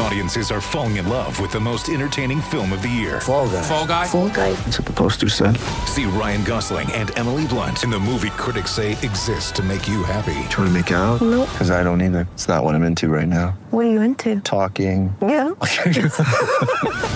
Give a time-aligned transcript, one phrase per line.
[0.00, 3.20] Audiences are falling in love with the most entertaining film of the year.
[3.20, 3.62] Fall guy.
[3.62, 4.06] Fall Guy.
[4.06, 4.52] Fall guy.
[4.52, 5.56] That's what the poster said.
[5.86, 10.04] See Ryan Gosling and Emily Blunt in the movie critics say exists to make you
[10.04, 10.34] happy.
[10.50, 11.20] Trying to make it out?
[11.20, 11.48] Nope.
[11.50, 12.28] Because I don't either.
[12.34, 13.58] It's not what I'm into right now.
[13.70, 14.40] What are you into?
[14.40, 15.14] Talking.
[15.20, 15.50] Yeah.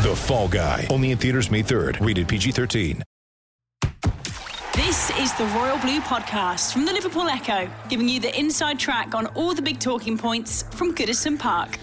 [0.03, 0.89] The Fall Guy.
[0.91, 2.05] Only in theaters May 3rd.
[2.05, 3.03] Rated PG-13.
[4.75, 9.15] This is the Royal Blue Podcast from the Liverpool Echo, giving you the inside track
[9.15, 11.79] on all the big talking points from Goodison Park.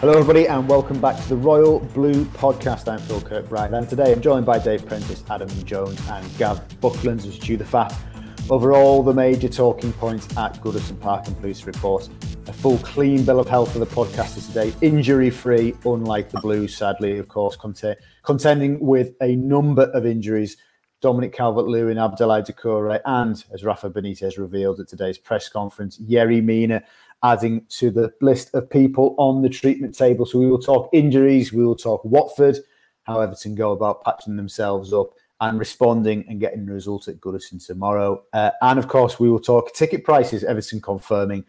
[0.00, 2.90] Hello, everybody, and welcome back to the Royal Blue Podcast.
[2.90, 7.26] I'm Phil Kirkbride, and today I'm joined by Dave Prentice, Adam Jones, and Gav Bucklands
[7.26, 7.94] of Stew the Fat
[8.48, 12.08] over all the major talking points at Goodison Park and Police Report.
[12.46, 16.74] A full, clean bill of health for the podcasters today, injury free, unlike the Blues,
[16.74, 20.56] sadly, of course, cont- contending with a number of injuries.
[21.02, 26.42] Dominic Calvert Lewin, Abdoulaye Doucouré, and as Rafa Benitez revealed at today's press conference, Yerry
[26.42, 26.82] Mina
[27.22, 30.24] adding to the list of people on the treatment table.
[30.24, 32.58] So we will talk injuries, we will talk Watford,
[33.04, 35.10] how Everton go about patching themselves up
[35.40, 38.22] and responding and getting the result at Goodison tomorrow.
[38.32, 41.44] Uh, and of course, we will talk ticket prices, Everton confirming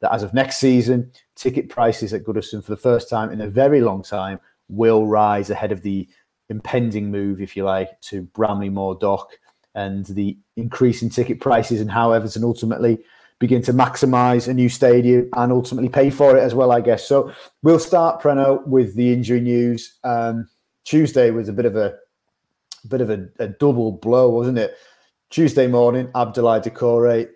[0.00, 3.48] that as of next season, ticket prices at Goodison for the first time in a
[3.48, 6.08] very long time will rise ahead of the
[6.48, 9.30] impending move, if you like, to Bramley Moore Dock
[9.74, 13.02] and the increase in ticket prices and how Everton ultimately
[13.38, 17.06] begin to maximise a new stadium and ultimately pay for it as well, I guess.
[17.06, 17.32] So
[17.62, 19.98] we'll start, Preno, with the injury news.
[20.04, 20.48] Um,
[20.84, 21.96] Tuesday was a bit of a,
[22.88, 24.76] bit of a, a, double blow, wasn't it?
[25.30, 27.28] Tuesday morning, Abdoulaye Doucouré,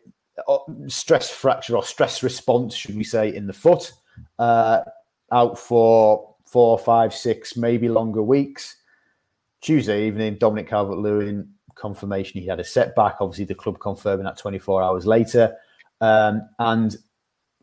[0.90, 3.92] stress fracture or stress response, should we say, in the foot,
[4.38, 4.82] uh,
[5.32, 8.76] out for four, five, six, maybe longer weeks.
[9.60, 13.16] Tuesday evening, Dominic Calvert Lewin confirmation he had a setback.
[13.20, 15.56] Obviously, the club confirming that 24 hours later.
[16.00, 16.96] Um, and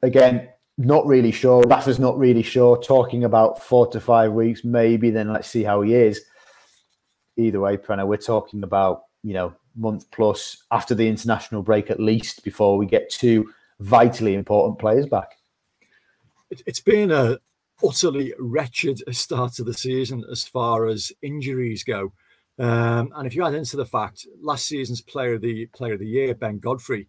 [0.01, 1.63] again, not really sure.
[1.63, 2.81] Rafa's not really sure.
[2.81, 5.09] Talking about four to five weeks, maybe.
[5.09, 6.21] Then let's see how he is.
[7.37, 11.99] Either way, Preno, we're talking about you know month plus after the international break at
[11.99, 15.31] least before we get two vitally important players back.
[16.49, 17.39] It's been a
[17.83, 22.13] utterly wretched start to the season as far as injuries go.
[22.57, 25.99] Um, and if you add into the fact last season's player of the player of
[25.99, 27.07] the year, Ben Godfrey,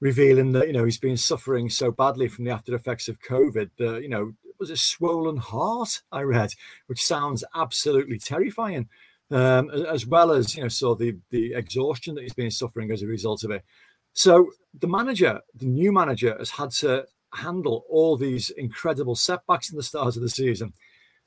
[0.00, 3.70] revealing that you know he's been suffering so badly from the after effects of COVID
[3.78, 6.50] that you know it was a swollen heart I read,
[6.86, 8.88] which sounds absolutely terrifying.
[9.30, 13.02] Um, as well as you know, so the the exhaustion that he's been suffering as
[13.02, 13.62] a result of it.
[14.14, 19.76] So the manager, the new manager, has had to handle all these incredible setbacks in
[19.76, 20.72] the start of the season.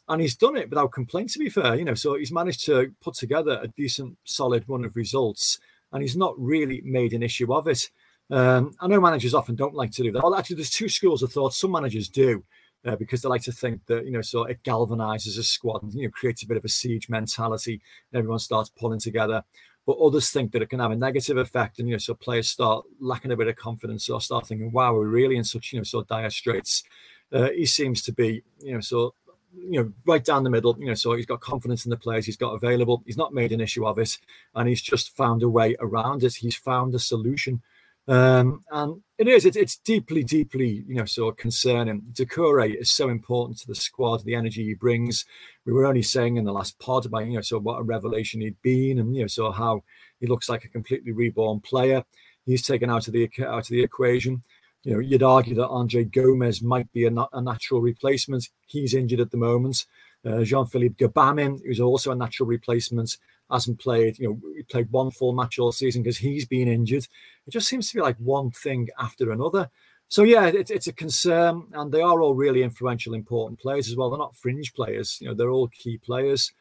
[0.07, 1.75] And he's done it without complaint, to be fair.
[1.75, 5.59] You know, so he's managed to put together a decent, solid run of results,
[5.91, 7.89] and he's not really made an issue of it.
[8.31, 10.23] Um, I know managers often don't like to do that.
[10.23, 11.53] Well, actually, there's two schools of thought.
[11.53, 12.43] Some managers do
[12.85, 15.93] uh, because they like to think that you know, so it galvanizes a squad and
[15.93, 17.81] you know creates a bit of a siege mentality.
[18.13, 19.43] Everyone starts pulling together.
[19.87, 22.47] But others think that it can have a negative effect, and you know, so players
[22.47, 25.79] start lacking a bit of confidence or start thinking, "Wow, we're really in such you
[25.79, 26.83] know so dire straits."
[27.31, 29.15] Uh, he seems to be, you know, so
[29.53, 30.77] you know, right down the middle.
[30.79, 33.01] You know, so he's got confidence in the players he's got available.
[33.07, 34.19] He's not made an issue of it,
[34.53, 36.35] and he's just found a way around it.
[36.35, 37.61] He's found a solution.
[38.07, 42.01] Um, and it is, it's, it's deeply, deeply, you know, so concerning.
[42.13, 45.25] Doucouré is so important to the squad, the energy he brings.
[45.65, 48.41] We were only saying in the last pod about, you know, so what a revelation
[48.41, 49.83] he'd been and, you know, so how
[50.19, 52.03] he looks like a completely reborn player.
[52.45, 54.41] He's taken out of the out of the equation.
[54.83, 58.49] You know, you'd argue that Andre Gomes might be a, a natural replacement.
[58.65, 59.85] He's injured at the moment.
[60.25, 63.17] Uh, Jean-Philippe Gbamin, who's also a natural replacement,
[63.51, 64.19] hasn't played.
[64.19, 67.07] You know, he played one full match all season because he's been injured.
[67.47, 69.69] It just seems to be like one thing after another.
[70.07, 73.95] So yeah, it, it's a concern, and they are all really influential, important players as
[73.95, 74.09] well.
[74.09, 75.17] They're not fringe players.
[75.21, 76.51] You know, they're all key players.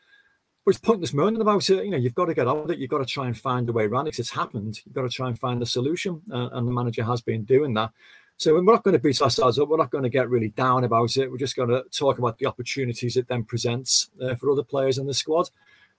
[0.65, 1.85] But it's pointless moaning about it.
[1.85, 2.79] You know, you've got to get on with it.
[2.79, 4.19] You've got to try and find a way around it.
[4.19, 4.81] It's happened.
[4.85, 7.75] You've got to try and find a solution, uh, and the manager has been doing
[7.75, 7.91] that.
[8.37, 9.69] So we're not going to beat ourselves up.
[9.69, 11.31] We're not going to get really down about it.
[11.31, 14.97] We're just going to talk about the opportunities it then presents uh, for other players
[14.97, 15.51] in the squad.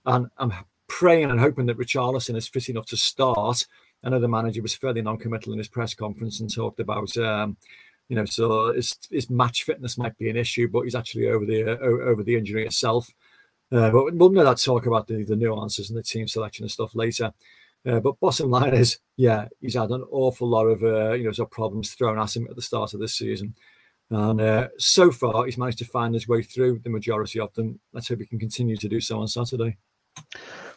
[0.05, 0.51] And I'm
[0.91, 3.65] praying and hoping that Richarlison is fit enough to start.
[4.03, 7.55] The manager was fairly non-committal in his press conference and talked about, um,
[8.09, 11.45] you know, so his, his match fitness might be an issue, but he's actually over
[11.45, 13.09] the uh, over the injury itself.
[13.71, 16.71] Uh, but we'll know that talk about the, the nuances and the team selection and
[16.71, 17.31] stuff later.
[17.85, 21.31] Uh, but bottom line is, yeah, he's had an awful lot of uh, you know
[21.31, 23.55] sort of problems thrown at him at the start of this season,
[24.09, 27.79] and uh, so far he's managed to find his way through the majority of them.
[27.93, 29.77] Let's hope he can continue to do so on Saturday.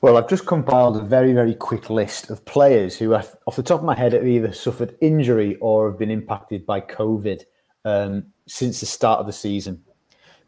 [0.01, 3.63] Well, I've just compiled a very, very quick list of players who, have, off the
[3.63, 7.43] top of my head, have either suffered injury or have been impacted by COVID
[7.87, 9.83] um, since the start of the season.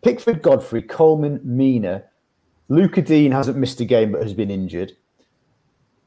[0.03, 2.05] Pickford, Godfrey, Coleman, Mina.
[2.69, 4.93] Lucas Digne hasn't missed a game but has been injured.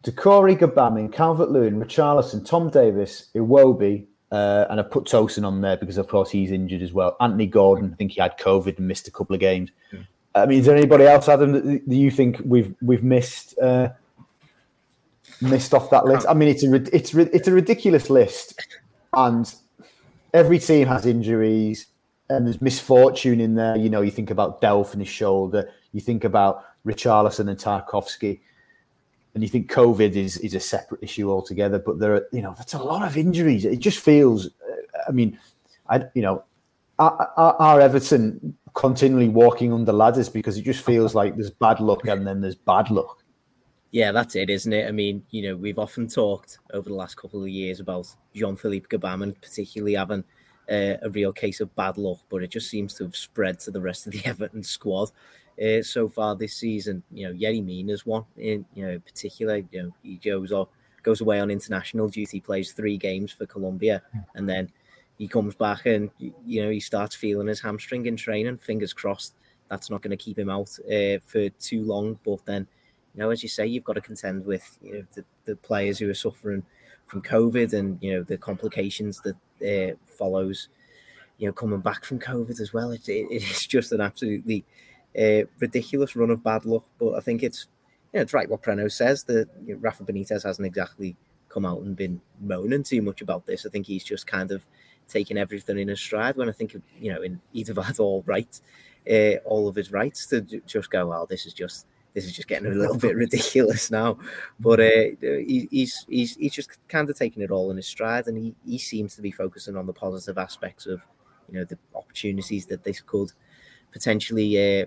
[0.04, 5.76] Doucouré, Gbamin, Calvert Lewin, Richarlison, Tom Davies, Iwobi, uh, and I've put Tosin on there
[5.76, 7.18] because, of course, he's injured as well.
[7.20, 9.72] Anthony Gordon, I think he had COVID and missed a couple of games.
[10.36, 13.90] I mean, is there anybody else, Adam, that you think we've we've missed uh,
[15.42, 16.28] missed off that list?
[16.30, 18.60] I mean, it's a it's it's a ridiculous list,
[19.14, 19.54] and
[20.34, 21.88] every team has injuries
[22.30, 23.76] and there's misfortune in there.
[23.76, 28.40] You know, you think about Delph and his shoulder, you think about Richarlison and Tarkowski,
[29.34, 31.80] and you think COVID is is a separate issue altogether.
[31.80, 33.66] But there are, you know, that's a lot of injuries.
[33.66, 34.50] It just feels.
[35.08, 35.40] I mean,
[35.90, 36.44] I you know,
[37.00, 42.08] are, are Everton continually walking under ladders because it just feels like there's bad luck
[42.08, 43.24] and then there's bad luck.
[43.92, 44.88] Yeah, that's it, isn't it?
[44.88, 48.56] I mean, you know, we've often talked over the last couple of years about Jean
[48.56, 50.24] Philippe Gbamin particularly having
[50.70, 53.72] uh, a real case of bad luck, but it just seems to have spread to
[53.72, 55.10] the rest of the Everton squad
[55.62, 57.04] uh, so far this season.
[57.12, 59.58] You know, Yerry Mina's one in you know particular.
[59.72, 60.70] You know, he goes off,
[61.02, 64.04] goes away on international duty, plays three games for Colombia,
[64.36, 64.72] and then
[65.20, 68.58] he comes back and you know he starts feeling his hamstring in training.
[68.58, 69.36] Fingers crossed
[69.70, 72.18] that's not going to keep him out uh, for too long.
[72.26, 72.66] But then,
[73.14, 76.00] you know, as you say, you've got to contend with you know the, the players
[76.00, 76.64] who are suffering
[77.06, 79.36] from COVID and you know the complications that
[79.94, 80.70] uh, follows.
[81.38, 82.92] You know, coming back from COVID as well.
[82.92, 84.66] It, it, it's just an absolutely
[85.18, 86.86] uh, ridiculous run of bad luck.
[86.98, 87.68] But I think it's
[88.14, 91.18] you know, it's right what Preno says that you know, Rafa Benitez hasn't exactly
[91.50, 93.66] come out and been moaning too much about this.
[93.66, 94.66] I think he's just kind of
[95.10, 96.38] taken everything in his stride.
[96.38, 98.60] When I think of, you know, in have had all right,
[99.10, 102.48] uh, all of his rights to just go, well, this is just this is just
[102.48, 104.18] getting a little bit ridiculous now.
[104.60, 108.28] But uh, he, he's he's he's just kind of taking it all in his stride,
[108.28, 111.02] and he, he seems to be focusing on the positive aspects of
[111.48, 113.32] you know the opportunities that this could
[113.92, 114.86] potentially uh,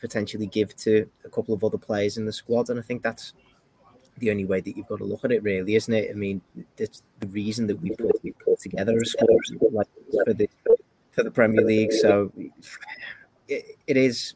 [0.00, 3.34] potentially give to a couple of other players in the squad, and I think that's
[4.20, 6.10] the only way that you've got to look at it, really, isn't it?
[6.10, 6.40] I mean,
[6.78, 9.28] it's the reason that we put, we put together a squad
[9.72, 9.88] like
[10.24, 10.48] for the
[11.10, 11.92] for the Premier League.
[11.92, 12.32] So
[13.48, 14.34] it, it is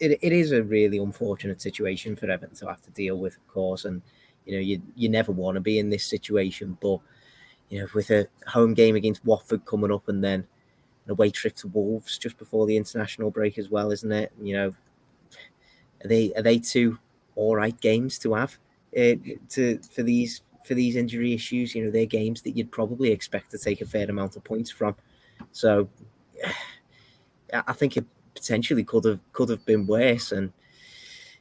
[0.00, 3.46] it, it is a really unfortunate situation for Everton to have to deal with, of
[3.48, 3.84] course.
[3.84, 4.02] And
[4.46, 6.98] you know, you you never want to be in this situation, but
[7.68, 10.46] you know, with a home game against Watford coming up, and then
[11.04, 14.32] an away trip to Wolves just before the international break as well, isn't it?
[14.40, 14.74] You know,
[16.02, 16.98] are they are they two
[17.34, 18.58] all right games to have
[18.94, 21.74] to for these for these injury issues?
[21.74, 24.70] You know, they're games that you'd probably expect to take a fair amount of points
[24.70, 24.96] from.
[25.52, 25.88] So,
[27.52, 28.04] I think it
[28.34, 30.32] potentially could have could have been worse.
[30.32, 30.52] And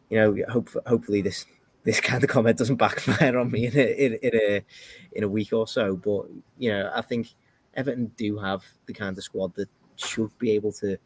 [0.09, 1.45] you know, hope hopefully this
[1.83, 4.65] this kind of comment doesn't backfire on me in a, in, in a
[5.13, 5.95] in a week or so.
[5.95, 6.25] But
[6.57, 7.29] you know, I think
[7.75, 10.97] Everton do have the kind of squad that should be able to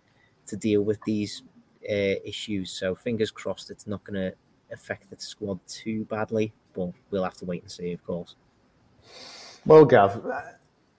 [0.48, 1.44] to deal with these
[1.90, 2.72] uh, issues.
[2.72, 4.36] So fingers crossed, it's not going to
[4.72, 6.54] affect the squad too badly.
[6.74, 8.36] But we'll have to wait and see, of course.
[9.66, 10.24] Well, Gav,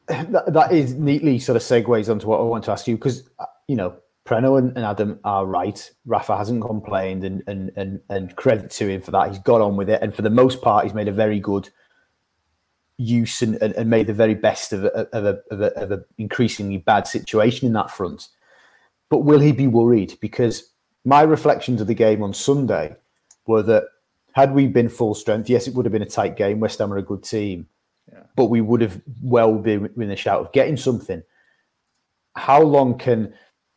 [0.06, 3.28] that, that is neatly sort of segues onto what I want to ask you because
[3.38, 5.90] uh, you know Preno and, and, Adam are right.
[6.06, 9.28] Rafa hasn't complained, and, and and and credit to him for that.
[9.28, 11.69] He's got on with it, and for the most part, he's made a very good
[12.98, 15.93] use and, and, and made the very best of a, of a, of a, of
[15.93, 18.29] a increasingly bad situation in that front.
[19.08, 20.17] But will he be worried?
[20.20, 20.70] Because
[21.05, 22.94] my reflections of the game on Sunday
[23.46, 23.84] were that
[24.34, 26.61] had we been full strength, yes, it would have been a tight game.
[26.61, 27.67] West Ham are a good team,
[28.11, 28.22] yeah.
[28.37, 31.22] but we would have well been in the shout of getting something.
[32.34, 33.34] How long can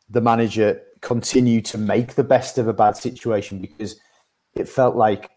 [0.08, 4.00] the manager continue to make the best of a bad situation because
[4.54, 5.30] it felt like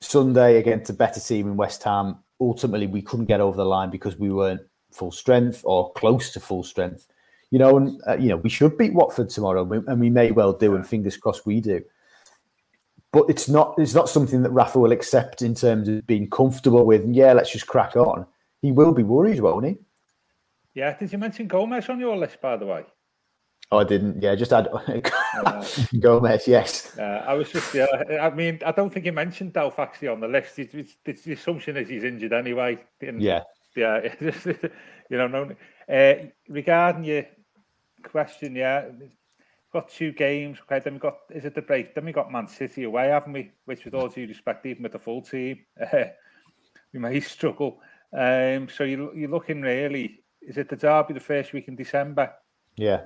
[0.00, 2.18] Sunday against a better team in West Ham.
[2.40, 4.60] Ultimately, we couldn't get over the line because we weren't
[4.92, 7.06] full strength or close to full strength.
[7.50, 10.52] You know, and uh, you know we should beat Watford tomorrow, and we may well
[10.52, 10.74] do.
[10.74, 11.82] And fingers crossed, we do.
[13.14, 16.84] But it's not it's not something that Rafa will accept in terms of being comfortable
[16.84, 17.06] with.
[17.06, 18.26] Yeah, let's just crack on.
[18.60, 19.78] He will be worried, won't he?
[20.74, 20.98] Yeah.
[20.98, 22.84] Did you mention Gomes on your list, by the way?
[23.70, 24.20] Oh, I didn't.
[24.20, 25.00] Yeah, just add uh,
[26.00, 26.46] Gomes.
[26.48, 26.98] Yes.
[26.98, 27.72] Uh, I was just.
[27.72, 27.86] Yeah,
[28.20, 30.58] I mean, I don't think he mentioned Delph actually on the list.
[30.58, 32.78] It's, it's, it's the assumption is he's injured anyway.
[33.00, 33.42] And, yeah.
[33.76, 34.12] Yeah.
[34.20, 35.54] you know, no.
[35.88, 37.24] Uh, regarding your
[38.02, 38.86] question, yeah,
[39.74, 40.58] got two games.
[40.62, 41.94] Okay, then we got is it the break?
[41.94, 43.50] Then we got Man City away, haven't we?
[43.66, 46.04] Which, with all due respect, even with the full team, uh,
[46.92, 47.80] we may struggle.
[48.12, 50.20] Um, so you you're looking really.
[50.40, 52.32] Is it the derby the first week in December?
[52.76, 53.00] Yeah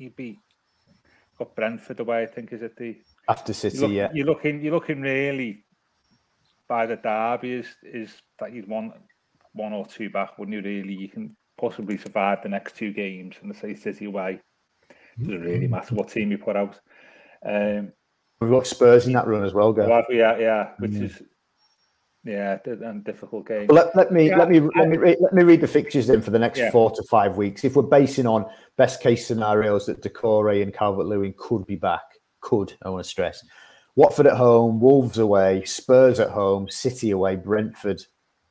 [0.00, 0.38] you beat
[1.38, 2.22] got Brentford away.
[2.22, 2.96] I think is it the
[3.28, 3.78] after City.
[3.78, 5.64] You're, yeah, you're looking you're looking really
[6.68, 8.92] by the derby is is that you'd want
[9.52, 10.62] one or two back, wouldn't you?
[10.62, 14.40] Really, you can possibly survive the next two games, and the say City away.
[15.20, 16.78] Doesn't really matter what team you put out.
[17.44, 17.92] Um,
[18.40, 19.88] We've got Spurs in that run as well, Gav.
[19.88, 21.22] well, yeah, yeah, which is
[22.24, 23.66] yeah, di- and difficult game.
[23.66, 26.06] Well, let, let me Yeah, let me let me read, let me read the fixtures
[26.06, 26.70] then for the next Yeah.
[26.70, 27.64] four to five weeks.
[27.64, 28.46] If we're basing on
[28.76, 32.02] best case scenarios that Doucouré and Calvert Lewin could be back,
[32.40, 33.44] could I want to stress.
[33.96, 38.02] Watford at home, Wolves away, Spurs at home, City away, Brentford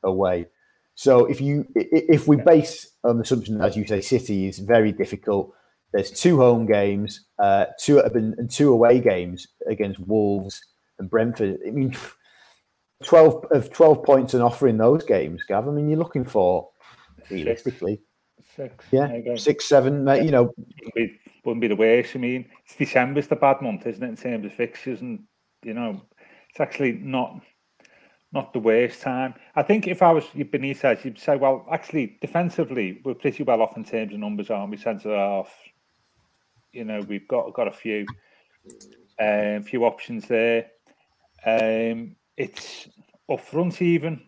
[0.03, 0.47] away.
[0.95, 4.47] So if you i- i- if we base on the assumption, as you say, City
[4.47, 5.53] is very difficult.
[5.91, 10.61] There's two home games, uh, two and two away games against Wolves
[10.99, 11.59] and Brentford.
[11.65, 11.95] I mean,
[13.03, 15.67] 12 of 12 points and offering those games, Gav.
[15.67, 16.69] I mean, you're looking for
[17.29, 18.01] realistically,
[18.55, 18.85] Six.
[18.91, 19.35] yeah, there you go.
[19.35, 22.15] six, seven, uh, you know, wouldn't be, wouldn't be the worst.
[22.15, 25.23] I mean, it's December's the bad month, isn't it, in terms of fixtures, and
[25.63, 26.01] you know,
[26.49, 27.41] it's actually not
[28.31, 29.33] not the worst time.
[29.55, 33.61] I think if I was you, Benitez, you'd say, well, actually, defensively, we're pretty well
[33.61, 34.77] off in terms of numbers, aren't we?
[34.77, 35.51] Centre half,
[36.71, 38.05] you know, we've got got a few,
[39.19, 40.67] um, few options there.
[41.45, 42.87] Um, it's
[43.31, 44.21] up front even.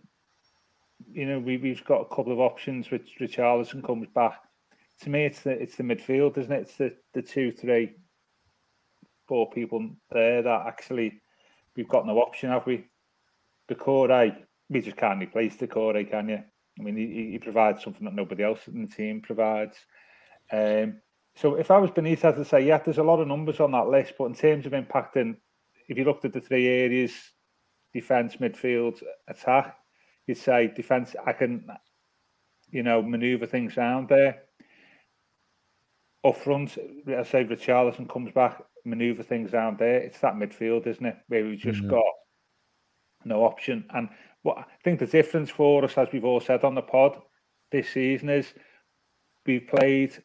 [1.11, 2.91] You know, we we've got a couple of options.
[2.91, 4.39] Which Richarlison comes back
[5.01, 6.61] to me, it's the it's the midfield, isn't it?
[6.61, 7.95] It's the the two, three,
[9.27, 11.21] four people there that actually
[11.75, 12.85] we've got no option, have we?
[13.69, 14.35] Doucouré,
[14.69, 16.43] we just can't replace Doucouré, can you?
[16.79, 19.77] I mean, he, he provides something that nobody else in the team provides.
[20.51, 21.01] Um,
[21.35, 23.87] so if I was Benitez to say, yeah, there's a lot of numbers on that
[23.87, 25.35] list, but in terms of impacting,
[25.87, 27.11] if you looked at the three areas,
[27.93, 29.77] defence, midfield, attack,
[30.27, 31.65] you'd say defence, I can,
[32.69, 34.41] you know, manoeuvre things around there
[36.23, 39.97] up front, I say Richarlison comes back, manoeuvre things around there.
[39.97, 41.17] It's that midfield, isn't it?
[41.27, 41.91] Where we've just mm-hmm.
[41.91, 42.03] got
[43.25, 43.85] no option.
[43.93, 44.09] And
[44.43, 47.19] what I think the difference for us, as we've all said on the pod
[47.71, 48.53] this season, is
[49.45, 50.21] we've played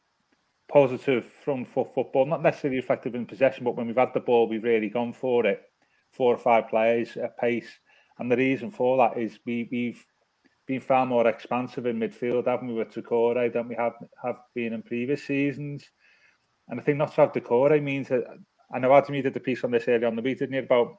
[0.69, 4.49] positive front foot football, not necessarily effective in possession, but when we've had the ball,
[4.49, 5.63] we've really gone for it.
[6.13, 7.69] Four or five players at pace.
[8.19, 10.03] And the reason for that is we, we've
[10.67, 14.73] been far more expansive in midfield, haven't we, with Doucouré than we have have been
[14.73, 15.85] in previous seasons.
[16.69, 18.25] And I think not to have Doucouré means that
[18.75, 20.63] I know Adam you did the piece on this earlier on the week, didn't you,
[20.63, 20.97] about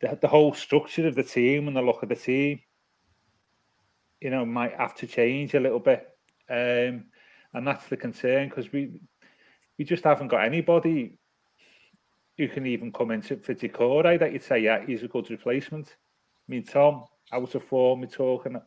[0.00, 2.60] the, the whole structure of the team and the look of the team,
[4.20, 6.06] you know, might have to change a little bit.
[6.50, 7.06] Um,
[7.54, 9.00] and that's the concern because we
[9.78, 11.18] we just haven't got anybody
[12.36, 15.88] who can even come into for Doucouré that you'd say, yeah, he's a good replacement.
[15.88, 18.60] I mean, Tom, out of form, we're talking,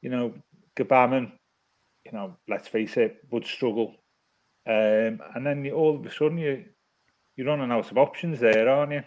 [0.00, 0.34] you know,
[0.76, 1.32] Gbamin,
[2.06, 3.94] you know, let's face it, would struggle.
[4.66, 6.64] Um, and then you, all of a sudden you,
[7.36, 9.02] you're running out of options there, aren't you?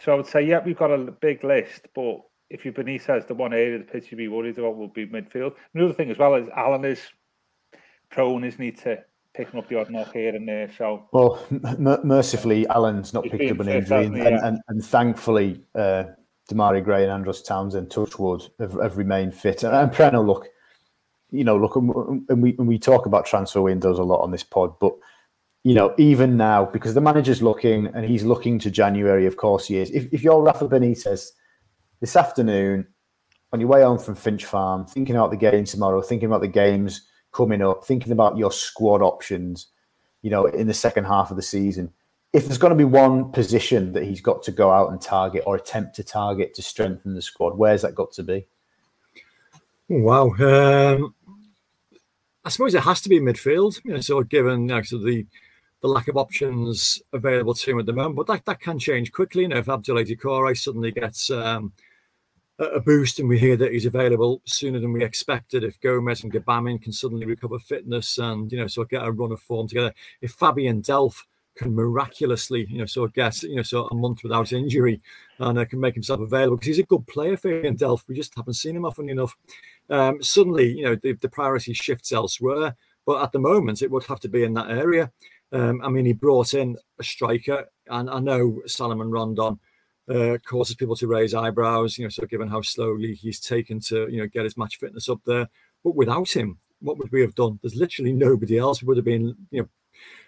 [0.00, 3.34] So I would say, yeah, we've got a big list, but if you're Benitez, the
[3.34, 5.54] one area the pitch you'd be worried about will be midfield.
[5.74, 7.00] Another thing as well is Allan is
[8.14, 9.02] prone, isn't he, to
[9.34, 10.70] picking up the odd knock here and there.
[10.78, 16.04] So well, m- mercifully, Allan's not picked up an injury, and, and, and, thankfully, uh,
[16.50, 19.64] Demarai Gray and Andros Townsend, Touchwood, have, have remained fit.
[19.64, 20.46] And, and Preno, look,
[21.30, 24.30] you know, look, and and we and we talk about transfer windows a lot on
[24.30, 24.94] this pod, but
[25.64, 29.66] you know, even now, because the manager's looking and he's looking to January, of course
[29.66, 29.90] he is.
[29.90, 31.30] If, if you're Rafa Benitez
[32.00, 32.86] this afternoon
[33.50, 36.48] on your way home from Finch Farm, thinking about the game tomorrow, thinking about the
[36.48, 39.66] games coming up, thinking about your squad options,
[40.22, 41.92] you know, in the second half of the season,
[42.32, 45.42] if there's going to be one position that he's got to go out and target
[45.46, 48.46] or attempt to target to strengthen the squad, where's that got to be?
[49.88, 50.34] Wow.
[50.38, 51.14] Um,
[52.44, 55.26] I suppose it has to be midfield, you know, so given so the
[55.80, 59.12] the lack of options available to him at the moment, but that, that can change
[59.12, 59.42] quickly.
[59.42, 61.74] You know, if Abdoulaye Doucouré suddenly gets um,
[62.58, 66.32] a, boost and we hear that he's available sooner than we expected, if Gomes and
[66.32, 69.68] Gbamin can suddenly recover fitness and, you know, sort of get a run of form
[69.68, 71.24] together, if Fabian Delph
[71.56, 75.00] can miraculously, you know, sort of get, you know, sort of a month without injury
[75.38, 78.02] and uh, can make himself available because he's a good player, Fabian Delph.
[78.08, 79.36] We just haven't seen him often enough.
[79.90, 82.76] Um, suddenly, you know, the, the priority shifts elsewhere.
[83.06, 85.12] But at the moment, it would have to be in that area.
[85.52, 89.58] Um, I mean, he brought in a striker, and I know Salomon Rondon
[90.08, 94.08] uh, causes people to raise eyebrows, you know, so given how slowly he's taken to,
[94.10, 95.48] you know, get his match fitness up there.
[95.82, 97.58] But without him, what would we have done?
[97.62, 98.82] There's literally nobody else.
[98.82, 99.68] We would have been, you know,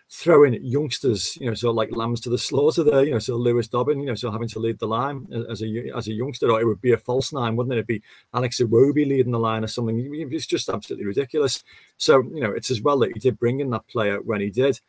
[0.09, 3.67] throwing youngsters, you know, so like lambs to the slaughter there, you know, so Lewis
[3.67, 6.61] Dobbin, you know, so having to lead the line as a as a youngster, or
[6.61, 7.79] it would be a false nine, wouldn't it?
[7.79, 8.03] It'd be
[8.33, 10.09] Alex Iwobi leading the line or something.
[10.31, 11.65] It's just absolutely ridiculous.
[11.97, 14.51] So, you know, it's as well that he did bring in that player when he
[14.51, 14.81] did.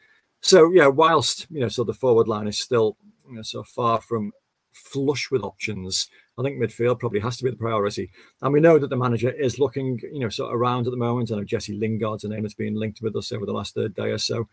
[0.41, 2.96] So, yeah, whilst, you know, so the forward line is still,
[3.27, 4.34] you know, so far from
[4.77, 8.12] flush with options, I think midfield probably has to be the priority.
[8.41, 10.98] And we know that the manager is looking, you know, sort of around at the
[10.98, 11.31] moment.
[11.31, 13.88] I know Jesse Lingard's a name that's been linked with us over the last uh,
[13.88, 14.48] day or so.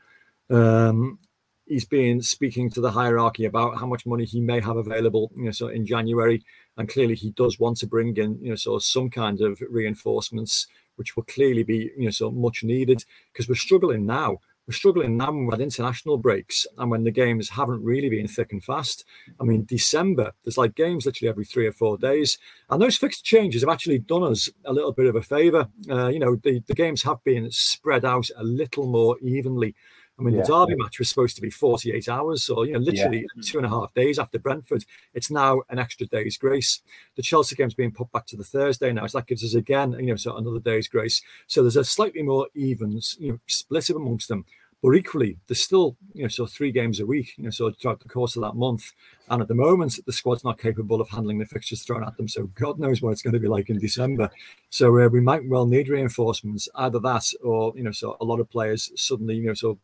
[0.50, 1.18] Um,
[1.66, 5.44] he's been speaking to the hierarchy about how much money he may have available, you
[5.44, 6.42] know, so in January,
[6.76, 10.66] and clearly he does want to bring in, you know, so some kind of reinforcements,
[10.96, 15.16] which will clearly be, you know, so much needed because we're struggling now we're struggling
[15.16, 19.04] now with international breaks and when the games haven't really been thick and fast.
[19.38, 22.38] I mean, December, there's like games literally every three or four days.
[22.70, 25.68] And those fixed changes have actually done us a little bit of a favour.
[25.90, 29.74] Uh, you know, the, the games have been spread out a little more evenly.
[30.18, 30.42] I mean, yeah.
[30.42, 33.42] the Derby match was supposed to be 48 hours, so you know, literally yeah.
[33.42, 34.84] two and a half days after Brentford.
[35.12, 36.82] It's now an extra day's grace.
[37.16, 39.92] The Chelsea game's being put back to the Thursday now, so that gives us again,
[39.92, 41.20] you know, so another day's grace.
[41.48, 44.44] So there's a slightly more even, you know, split amongst them.
[44.84, 48.00] But equally, there's still, you know, so three games a week, you know, so throughout
[48.00, 48.92] the course of that month.
[49.30, 52.28] And at the moment, the squad's not capable of handling the fixtures thrown at them.
[52.28, 54.30] So God knows what it's going to be like in December.
[54.68, 58.40] So uh, we might well need reinforcements, either that or, you know, so a lot
[58.40, 59.78] of players suddenly, you know, so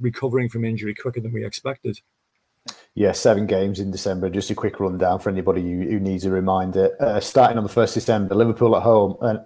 [0.00, 2.00] recovering from injury quicker than we expected.
[2.94, 4.30] Yeah, seven games in December.
[4.30, 6.96] Just a quick rundown for anybody who, who needs a reminder.
[7.00, 9.16] Uh, starting on the 1st December, Liverpool at home.
[9.20, 9.36] Uh,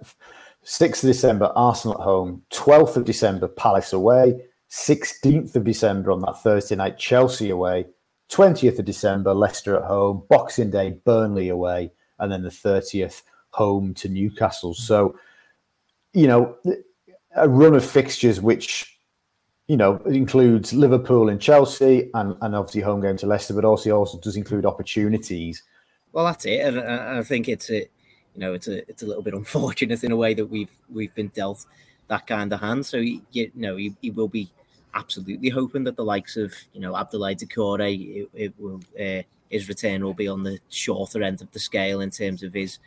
[0.63, 2.43] 6th of December, Arsenal at home.
[2.51, 4.45] 12th of December, Palace away.
[4.69, 7.85] 16th of December on that Thursday night, Chelsea away.
[8.29, 10.23] 20th of December, Leicester at home.
[10.29, 11.91] Boxing Day, Burnley away.
[12.19, 14.73] And then the 30th, home to Newcastle.
[14.73, 15.17] So,
[16.13, 16.55] you know,
[17.35, 18.97] a run of fixtures which
[19.71, 23.63] you know, it includes Liverpool and Chelsea, and, and obviously home game to Leicester, but
[23.63, 25.63] also also does include opportunities.
[26.11, 27.87] Well, that's it, and I think it's a,
[28.35, 31.15] you know, it's a it's a little bit unfortunate in a way that we've we've
[31.15, 31.65] been dealt
[32.09, 32.85] that kind of hand.
[32.85, 33.21] So you
[33.55, 34.49] know, he, he will be
[34.93, 39.69] absolutely hoping that the likes of you know Abdoulaye Doucouré, it, it will uh, his
[39.69, 42.79] return will be on the shorter end of the scale in terms of his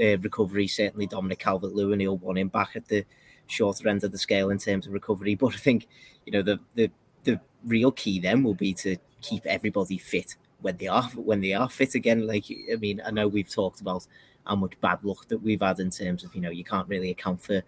[0.00, 0.66] uh, recovery.
[0.66, 3.04] Certainly, Dominic Calvert-Lewin, he'll want him back at the
[3.46, 5.34] shorter end of the scale in terms of recovery.
[5.34, 5.88] But I think
[6.26, 6.90] you know the the
[7.24, 11.52] the real key then will be to keep everybody fit when they are when they
[11.52, 12.26] are fit again.
[12.26, 14.06] Like I mean, I know we've talked about
[14.46, 17.10] how much bad luck that we've had in terms of you know you can't really
[17.10, 17.62] account for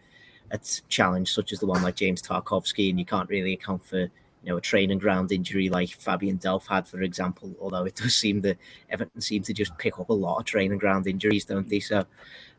[0.50, 3.98] a challenge such as the one like James Tarkowski, and you can't really account for
[3.98, 4.10] you
[4.50, 7.54] know a training ground injury like Fabian Delph had, for example.
[7.60, 8.58] Although it does seem that
[8.90, 11.80] Everton seem to just pick up a lot of training ground injuries, don't they?
[11.80, 12.04] So,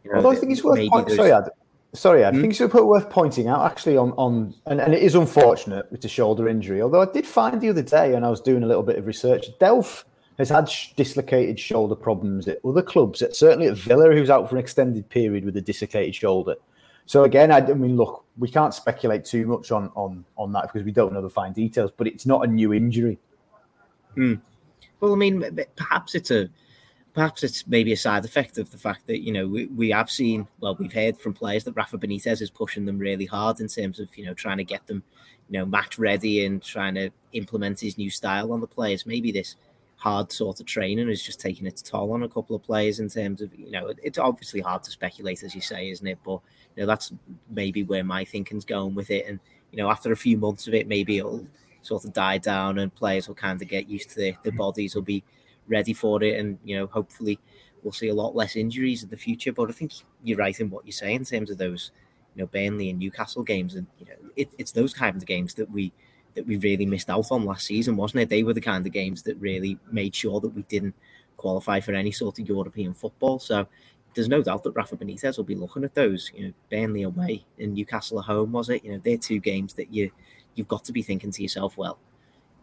[0.04, 0.90] you know, Although I think it's worth.
[0.90, 1.50] Point, sorry, Ad,
[1.96, 2.42] Sorry, I mm.
[2.42, 6.08] think it's worth pointing out actually on on and, and it is unfortunate with the
[6.08, 6.82] shoulder injury.
[6.82, 9.08] Although I did find the other day, and I was doing a little bit of
[9.08, 10.04] research, Delph
[10.38, 13.24] has had dislocated shoulder problems at other clubs.
[13.32, 16.56] Certainly at Villa, who's out for an extended period with a dislocated shoulder.
[17.06, 20.64] So again, I, I mean, look, we can't speculate too much on on on that
[20.64, 21.92] because we don't know the fine details.
[21.96, 23.18] But it's not a new injury.
[24.18, 24.42] Mm.
[25.00, 26.50] Well, I mean, perhaps it's a
[27.16, 30.12] perhaps it's maybe a side effect of the fact that you know we, we have
[30.12, 33.70] seen well we've heard from players that Rafa Benitez is pushing them really hard in
[33.70, 35.02] terms of you know trying to get them
[35.50, 39.06] you know match ready and trying to implement his new style on the players.
[39.06, 39.56] Maybe this
[39.96, 43.08] hard sort of training is just taking its toll on a couple of players in
[43.08, 46.20] terms of you know it's obviously hard to speculate as you say isn't it?
[46.24, 46.42] But
[46.76, 47.14] you know that's
[47.50, 49.26] maybe where my thinking's going with it.
[49.26, 49.40] And
[49.72, 51.48] you know after a few months of it maybe it'll
[51.82, 54.96] sort of die down and players will kind of get used to their, their bodies
[54.96, 55.24] will be
[55.68, 57.40] ready for it, and you know, hopefully,
[57.84, 59.52] we'll see a lot less injuries in the future.
[59.52, 61.92] But I think you're right in what you say in terms of those,
[62.36, 65.54] you know, Burnley and Newcastle games, and you know, it, it's those kinds of games
[65.56, 65.92] that we
[66.36, 68.30] that we really missed out on last season, wasn't it?
[68.30, 70.96] They were the kind of games that really made sure that we didn't
[71.38, 73.40] qualify for any sort of European football.
[73.40, 73.68] So
[74.14, 76.32] there's no doubt that Rafa Benitez will be looking at those.
[76.36, 78.84] You know, Burnley away and Newcastle at home, was it?
[78.84, 80.12] You know, they're two games that you
[80.56, 82.00] you've got to be thinking to yourself, well,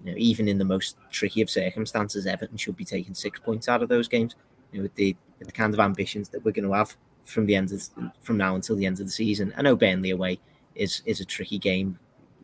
[0.04, 3.68] you know, even in the most tricky of circumstances, Everton should be taking six points
[3.68, 4.34] out of those games.
[4.72, 7.46] You know, with the, with the kind of ambitions that we're going to have from
[7.46, 7.88] the end of
[8.20, 9.52] from now until the end of the season.
[9.56, 10.40] I know Burnley away
[10.74, 11.98] is is a tricky game,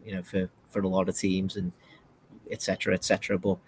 [0.05, 1.73] you know, for for a lot of teams and
[2.51, 2.94] etc.
[2.94, 3.38] etc.
[3.38, 3.59] But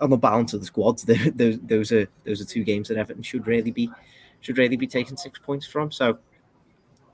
[0.00, 1.02] on the balance of the squads,
[1.34, 3.90] those those are those are two games that Everton should really be
[4.40, 5.90] should really be taking six points from.
[5.90, 6.18] So,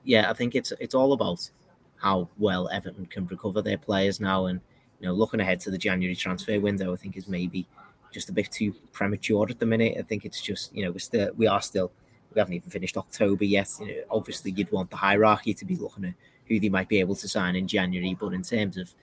[0.03, 1.49] yeah, I think it's it's all about
[1.97, 4.59] how well Everton can recover their players now and
[4.99, 7.67] you know, looking ahead to the January transfer window, I think is maybe
[8.11, 9.97] just a bit too premature at the minute.
[9.99, 11.91] I think it's just, you know, we're still, we are still,
[12.33, 13.69] we haven't even finished October yet.
[13.79, 16.13] You know, obviously, you'd want the hierarchy to be looking at
[16.47, 18.93] who they might be able to sign in January, but in terms of,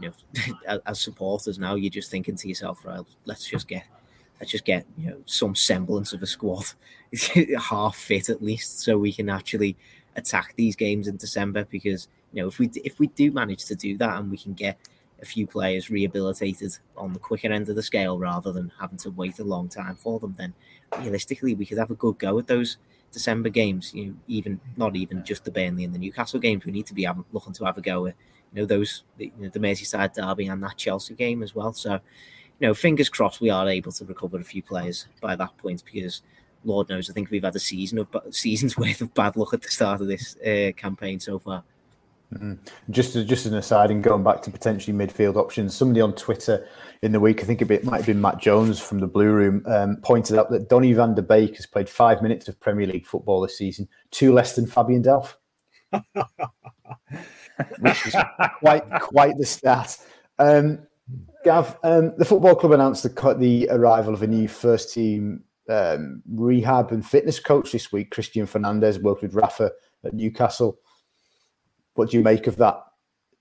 [0.00, 3.86] you know, as supporters now, you're just thinking to yourself, right, let's just get,
[4.40, 6.64] let's just get, you know, some semblance of a squad,
[7.60, 9.76] half fit at least, so we can actually
[10.16, 11.64] attack these games in December.
[11.70, 14.52] Because you know, if we if we do manage to do that and we can
[14.54, 14.78] get
[15.22, 19.10] a few players rehabilitated on the quicker end of the scale rather than having to
[19.10, 20.54] wait a long time for them, then
[20.98, 22.76] realistically we could have a good go at those
[23.12, 23.92] December games.
[23.94, 26.64] You know, even not even just the Burnley and the Newcastle games.
[26.64, 28.14] We need to be having, looking to have a go at
[28.52, 31.72] you know those the, you know, the Merseyside derby and that Chelsea game as well.
[31.72, 31.94] So
[32.58, 35.82] you know, fingers crossed we are able to recover a few players by that point
[35.84, 36.22] because
[36.64, 39.62] Lord knows I think we've had a season of seasons worth of bad luck at
[39.62, 41.64] the start of this uh, campaign so far.
[42.34, 42.54] Mm-hmm.
[42.90, 46.66] Just as just an aside, and going back to potentially midfield options, somebody on Twitter
[47.02, 49.62] in the week, I think it might have been Matt Jones from the Blue Room,
[49.66, 53.06] um, pointed out that Donny van der Beek has played five minutes of Premier League
[53.06, 55.34] football this season, two less than Fabian Delph,
[57.80, 58.16] which is
[58.58, 59.96] quite quite the stat.
[60.38, 60.80] Um,
[61.44, 66.22] Gav, um, the football club announced the the arrival of a new first team um,
[66.28, 68.10] rehab and fitness coach this week.
[68.10, 69.70] Christian Fernandez worked with Rafa
[70.04, 70.78] at Newcastle.
[71.96, 72.82] What do you make of that?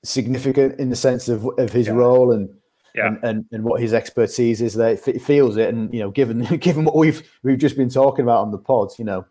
[0.04, 1.94] Significant in the sense of, of his yeah.
[1.94, 2.50] role and,
[2.94, 3.08] yeah.
[3.08, 4.74] and, and and what his expertise is.
[4.74, 8.24] There, it feels it, and you know, given given what we've we've just been talking
[8.24, 9.26] about on the pod, you know,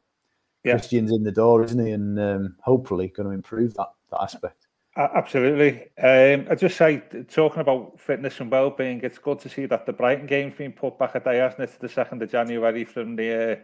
[0.64, 0.72] yeah.
[0.72, 1.92] Christian's in the door, isn't he?
[1.92, 4.66] And um, hopefully, going to improve that that aspect.
[4.96, 5.88] Absolutely.
[5.98, 9.92] Um, I just say, talking about fitness and well-being, it's good to see that the
[9.92, 13.16] Brighton game's been put back a day, hasn't it, to the second of January from
[13.16, 13.56] the uh,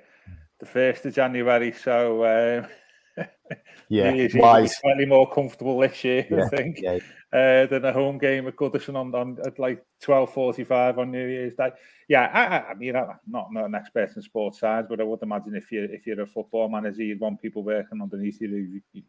[0.59, 1.73] the first of January.
[1.73, 2.67] So um,
[3.89, 6.99] yeah, he's, he's slightly more comfortable this year, yeah, I think, yeah.
[7.33, 11.27] uh, than a home game at Goodison on, on at like twelve forty-five on New
[11.27, 11.71] Year's Day.
[12.09, 15.23] Yeah, I, I mean, I'm not not an expert in sports science, but I would
[15.23, 18.81] imagine if you if you're a football manager, you'd want people working underneath you.
[18.93, 19.03] you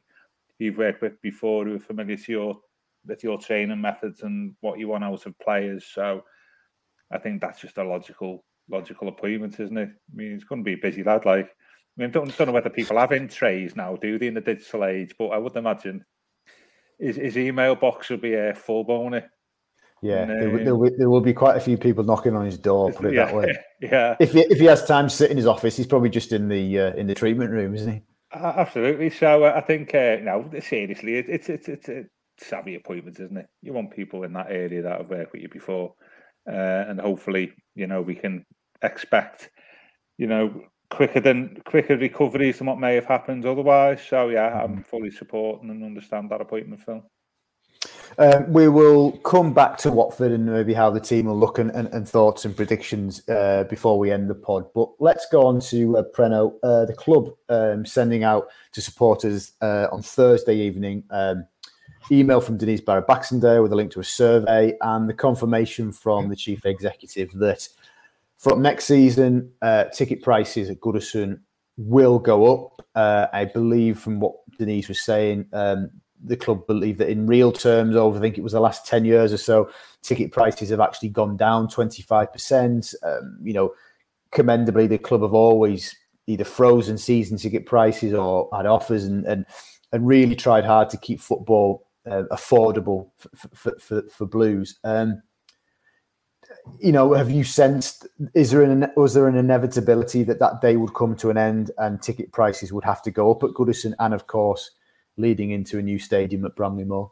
[0.62, 2.60] you've worked with before who are familiar to your
[3.06, 5.86] with your training methods and what you want out of players.
[5.92, 6.24] So
[7.12, 9.90] I think that's just a logical logical appointment, isn't it?
[9.90, 11.26] I mean, it's going to be a busy lad.
[11.26, 11.50] Like,
[12.02, 14.42] I mean, don't don't know whether people have in trays now, do they, in the
[14.42, 15.14] digital age?
[15.20, 16.04] But I would imagine
[17.00, 19.30] his, his email box will be a uh, full boner.
[20.02, 22.44] Yeah, and, uh, there, will be, there will be quite a few people knocking on
[22.44, 22.92] his door.
[22.92, 23.58] Put it yeah, that way.
[23.82, 24.16] Yeah.
[24.20, 26.48] If he, if he has time to sit in his office, he's probably just in
[26.48, 28.02] the uh, in the treatment room, isn't he?
[28.34, 29.10] Absolutely.
[29.12, 32.06] So uh, I think, uh, no, seriously, it, it's it's it's a
[32.40, 33.48] savvy appointment, isn't it?
[33.62, 35.94] You want people in that area that have worked with you before,
[36.48, 38.46] uh, and hopefully, you know, we can
[38.82, 39.52] expect,
[40.18, 44.02] you know, quicker than quicker recoveries than what may have happened otherwise.
[44.08, 44.82] So yeah, I'm mm-hmm.
[44.82, 47.04] fully supporting and understand that appointment, Phil.
[48.18, 51.72] Um, we will come back to Watford and maybe how the team will look and,
[51.72, 54.66] and, and thoughts and predictions uh, before we end the pod.
[54.76, 59.54] But let's go on to uh, Preno, uh, the club um, sending out to supporters
[59.62, 61.04] uh, on Thursday evening.
[61.10, 61.48] Um,
[62.12, 66.28] email from Denise Barrett Baxendale with a link to a survey and the confirmation from
[66.28, 67.68] the chief executive that
[68.42, 71.40] from next season, uh, ticket prices at Goodison
[71.78, 72.86] will go up.
[72.96, 75.92] Uh, I believe from what Denise was saying, um,
[76.24, 79.06] the club believe that in real terms, over I think it was the last 10
[79.06, 79.70] years or so,
[80.02, 82.96] ticket prices have actually gone down 25%.
[83.04, 83.76] Um, you know,
[84.32, 89.46] commendably, the club have always either frozen season ticket prices or had offers and, and,
[89.92, 94.80] and really tried hard to keep football uh, affordable for, for, for, for Blues.
[94.84, 95.22] Um,
[96.80, 98.08] you know, have you sensed?
[98.34, 101.72] Is there an was there an inevitability that that day would come to an end
[101.78, 104.72] and ticket prices would have to go up at Goodison, and of course,
[105.18, 107.12] leading into a new stadium at Bramley Moore?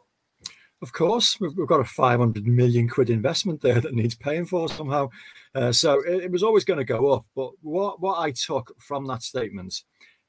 [0.82, 4.66] Of course, we've, we've, got a 500 million quid investment there that needs paying for
[4.68, 5.10] somehow.
[5.54, 7.26] Uh, so it, it, was always going to go up.
[7.36, 9.82] But what, what I took from that statement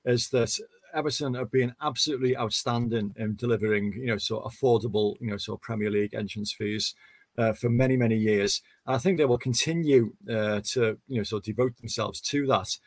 [0.03, 0.53] is that
[0.93, 5.59] Everton have been absolutely outstanding in delivering, you know, sort of affordable, you know, sort
[5.59, 6.95] of Premier League entrance fees
[7.41, 8.61] uh, for many, many years.
[8.85, 12.45] And I think they will continue uh, to, you know, sort of devote themselves to
[12.47, 12.77] that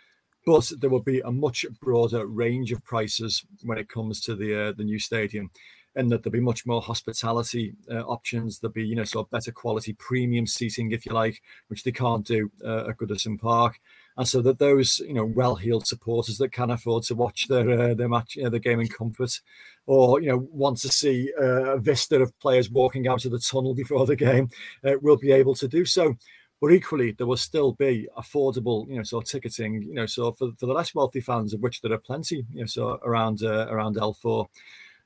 [0.46, 4.68] but there will be a much broader range of prices when it comes to the
[4.68, 5.50] uh, the new stadium
[5.96, 8.58] and that there'll be much more hospitality uh, options.
[8.58, 11.92] There'll be, you know, sort of better quality premium seating, if you like, which they
[11.92, 13.78] can't do uh, at Goodison Park.
[14.16, 17.94] And so that those, you know, well-heeled supporters that can afford to watch their uh,
[17.94, 19.40] their match, you know, the game in comfort,
[19.86, 23.38] or you know, want to see uh, a vista of players walking out of the
[23.38, 24.48] tunnel before the game,
[24.84, 26.14] uh, will be able to do so.
[26.60, 30.32] But equally, there will still be affordable, you know, sort of ticketing, you know, so
[30.32, 33.42] for, for the less wealthy fans, of which there are plenty, you know, so around
[33.42, 34.46] uh, around L4.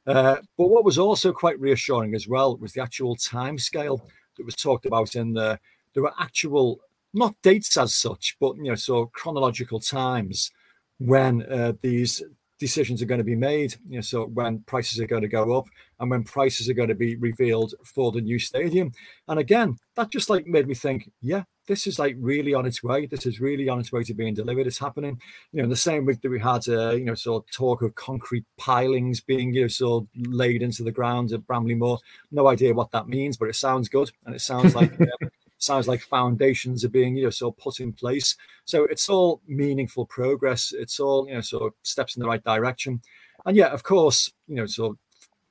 [0.07, 4.45] Uh, but what was also quite reassuring as well was the actual time scale that
[4.45, 5.59] was talked about in the
[5.95, 6.81] there were actual
[7.15, 10.51] not dates as such, but you know, so chronological times
[10.99, 12.23] when uh, these
[12.59, 13.75] decisions are going to be made.
[13.89, 15.67] You know, so when prices are going to go up
[16.01, 18.93] and when prices are going to be revealed for the new stadium.
[19.27, 22.83] And again, that just like made me think, yeah, this is like really on its
[22.83, 23.07] way.
[23.07, 24.67] This is really on its way to being delivered.
[24.67, 25.21] It's happening.
[25.53, 27.83] You know, in the same week that we had, uh, you know, sort of talk
[27.83, 31.99] of concrete pilings being, you know, sort of laid into the ground at Bramley Moore.
[32.33, 34.93] No idea what that means, but it sounds good, and it sounds like.
[35.23, 39.09] Um, sounds like foundations are being you know sort of put in place so it's
[39.09, 43.01] all meaningful progress it's all you know sort of steps in the right direction
[43.47, 44.99] and yeah of course you know sort of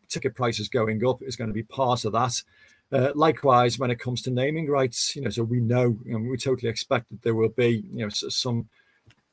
[0.07, 2.41] ticket prices going up is going to be part of that
[2.91, 6.19] uh, likewise, when it comes to naming rights, you know, so we know, you know,
[6.19, 8.69] we totally expect that there will be, you know, some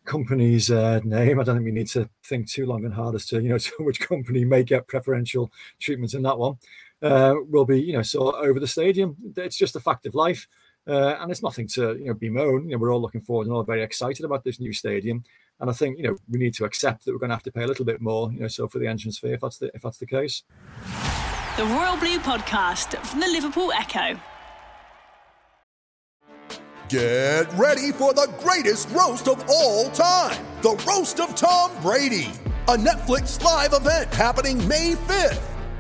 [0.05, 1.39] company's uh, name.
[1.39, 3.59] I don't think we need to think too long and hard as to, you know,
[3.59, 6.59] to which company may get preferential treatment in that one.
[7.03, 9.15] Uh, will be, you know, so over the stadium.
[9.37, 10.49] It's just a fact of life.
[10.87, 12.69] Uh, and it's nothing to you know bemoan.
[12.69, 15.25] You know, we're all looking forward and all very excited about this new stadium.
[15.61, 17.53] And I think you know we need to accept that we're going to have to
[17.53, 18.31] pay a little bit more.
[18.33, 20.43] You know, so for the entrance fee, if that's the if that's the case.
[21.57, 24.21] The Royal Blue Podcast from the Liverpool Echo.
[26.89, 32.33] Get ready for the greatest roast of all time the Roast of Tom Brady,
[32.69, 35.54] a Netflix live event happening May 5th.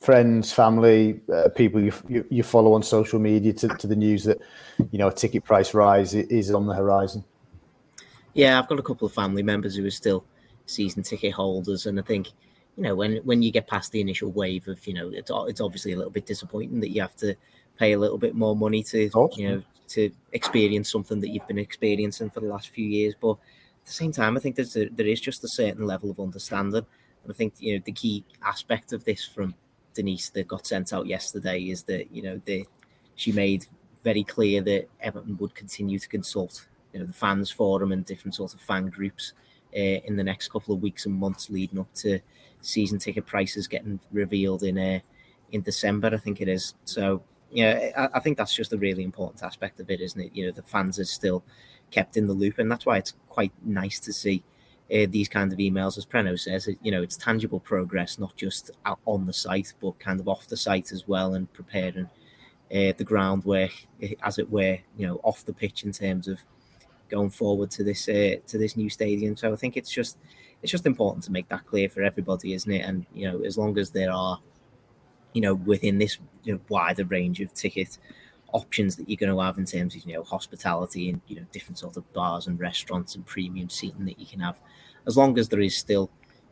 [0.00, 4.24] friends, family, uh, people you, you, you follow on social media to, to the news
[4.24, 4.38] that
[4.90, 7.24] you know a ticket price rise is on the horizon?
[8.34, 10.24] Yeah, I've got a couple of family members who are still
[10.66, 12.28] season ticket holders, and I think
[12.76, 15.60] you know when when you get past the initial wave of you know it's it's
[15.60, 17.34] obviously a little bit disappointing that you have to
[17.78, 21.58] pay a little bit more money to you know to experience something that you've been
[21.58, 24.88] experiencing for the last few years, but at the same time, I think there's a,
[24.88, 26.84] there is just a certain level of understanding.
[27.22, 29.54] And I think you know the key aspect of this from
[29.96, 32.66] Denise that got sent out yesterday is that you know the
[33.16, 33.66] she made
[34.04, 38.34] very clear that Everton would continue to consult you know the fans forum and different
[38.34, 39.32] sorts of fan groups
[39.74, 42.20] uh, in the next couple of weeks and months leading up to
[42.60, 45.00] season ticket prices getting revealed in uh,
[45.52, 46.74] in December I think it is.
[46.84, 50.30] So yeah I, I think that's just a really important aspect of it isn't it?
[50.34, 51.42] You know the fans are still
[51.90, 54.42] kept in the loop and that's why it's quite nice to see
[54.92, 58.70] uh, these kinds of emails, as Preno says, you know, it's tangible progress, not just
[59.04, 62.08] on the site, but kind of off the site as well, and preparing
[62.70, 66.38] uh, the groundwork, eh, as it were, you know, off the pitch in terms of
[67.08, 69.36] going forward to this uh, to this new stadium.
[69.36, 70.18] So I think it's just
[70.62, 72.84] it's just important to make that clear for everybody, isn't it?
[72.84, 74.38] And you know, as long as there are,
[75.32, 77.98] you know, within this you know, wider range of ticket
[78.52, 81.46] options that you're going to have in terms of you know hospitality and you know
[81.52, 84.58] different sort of bars and restaurants and premium seating that you can have.
[85.06, 86.10] As long as there is still,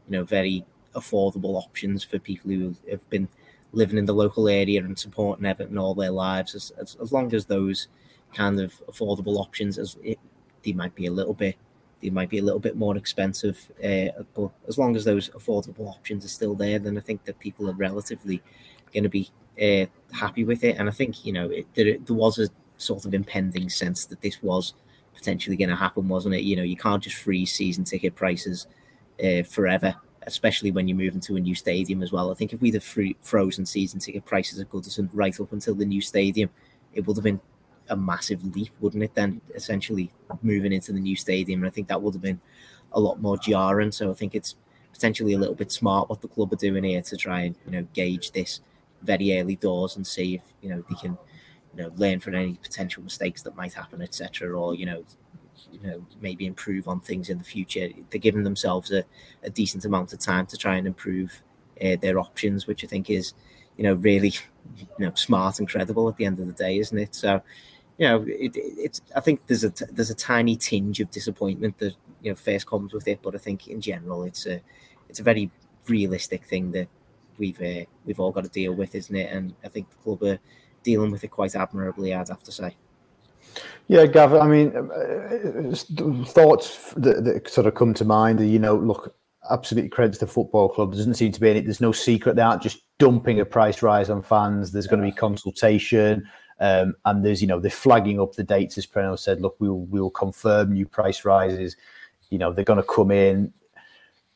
[0.09, 3.28] you know, very affordable options for people who have been
[3.72, 7.35] living in the local area and supporting Everton all their lives, as, as, as long
[7.35, 7.88] as those
[8.33, 10.18] kind of affordable options, as it,
[10.64, 11.57] they might be a little bit,
[12.00, 15.88] they might be a little bit more expensive, uh, but as long as those affordable
[15.88, 18.42] options are still there, then I think that people are relatively
[18.92, 20.76] going to be uh, happy with it.
[20.78, 24.20] And I think you know it, there, there was a sort of impending sense that
[24.20, 24.74] this was
[25.14, 26.42] potentially going to happen, wasn't it?
[26.42, 28.66] You know, you can't just freeze season ticket prices
[29.22, 32.30] uh, forever, especially when you're moving to a new stadium as well.
[32.30, 35.74] I think if we'd have free, frozen season ticket prices at Goodison right up until
[35.74, 36.50] the new stadium,
[36.92, 37.40] it would have been
[37.88, 39.14] a massive leap, wouldn't it?
[39.14, 40.10] Then essentially
[40.42, 42.40] moving into the new stadium, and I think that would have been
[42.92, 43.92] a lot more jarring.
[43.92, 44.56] So I think it's
[44.92, 47.72] potentially a little bit smart what the club are doing here to try and you
[47.72, 48.60] know gauge this
[49.04, 51.18] very early doors and see if you know they can
[51.74, 54.58] you know learn from any potential mistakes that might happen, etc.
[54.58, 55.04] Or you know,
[55.72, 57.88] you know maybe improve on things in the future.
[58.10, 59.04] They're giving themselves a,
[59.42, 61.42] a decent amount of time to try and improve
[61.84, 63.34] uh, their options, which I think is
[63.76, 64.34] you know really
[64.76, 67.14] you know smart and credible at the end of the day, isn't it?
[67.14, 67.42] So
[67.98, 71.94] you know it, it's I think there's a there's a tiny tinge of disappointment that
[72.22, 74.60] you know first comes with it, but I think in general it's a
[75.08, 75.50] it's a very
[75.86, 76.88] realistic thing that
[77.38, 79.32] we've uh, we've all got to deal with, isn't it?
[79.32, 80.38] And I think the club are
[80.82, 82.76] dealing with it quite admirably, I'd have to say.
[83.88, 84.40] Yeah, Gavin.
[84.40, 89.14] I mean, uh, thoughts that, that, sort of come to mind are, you know, look,
[89.50, 90.90] absolutely credit to the football club.
[90.90, 91.60] There doesn't seem to be any.
[91.60, 92.36] There's no secret.
[92.36, 94.72] They aren't just dumping a price rise on fans.
[94.72, 96.26] There's going to be consultation,
[96.60, 98.78] um, and there's, you know, they're flagging up the dates.
[98.78, 101.76] As Preno said, look, we will we will confirm new price rises.
[102.30, 103.52] You know, they're going to come in.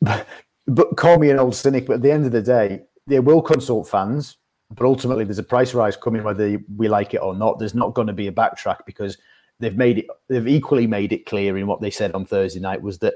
[0.02, 0.28] But,
[0.66, 3.42] but call me an old cynic, but at the end of the day, they will
[3.42, 4.36] consult fans
[4.70, 7.58] but ultimately there's a price rise coming whether we like it or not.
[7.58, 9.16] There's not going to be a backtrack because
[9.58, 10.06] they've made it.
[10.28, 13.14] They've equally made it clear in what they said on Thursday night was that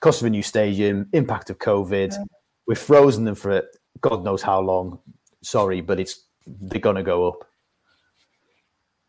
[0.00, 2.24] cost of a new stadium, impact of COVID, yeah.
[2.66, 3.62] we've frozen them for
[4.00, 5.00] God knows how long.
[5.42, 7.48] Sorry, but it's they're going to go up.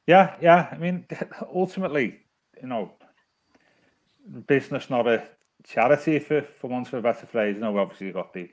[0.07, 0.69] Yeah, yeah.
[0.71, 1.05] I mean,
[1.53, 2.19] ultimately,
[2.61, 2.91] you know,
[4.47, 5.27] business not a
[5.63, 7.55] charity for for want of a better phrase.
[7.55, 8.49] You know, obviously you've got the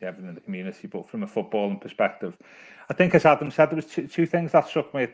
[0.00, 2.36] the everything in the community, but from a footballing perspective,
[2.88, 5.08] I think as Adam said, there was two, two things that struck me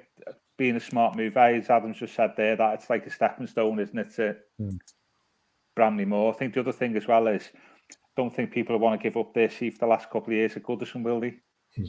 [0.57, 1.37] being a smart move.
[1.37, 4.79] As Adam's just said there, that it's like a stepping stone, isn't it, to mm.
[5.75, 6.33] Bramley Moore.
[6.33, 7.51] I think the other thing as well is,
[8.17, 10.57] don't think people want to give up their seat for the last couple of years
[10.57, 11.35] at Goodison, will they?
[11.79, 11.89] Mm.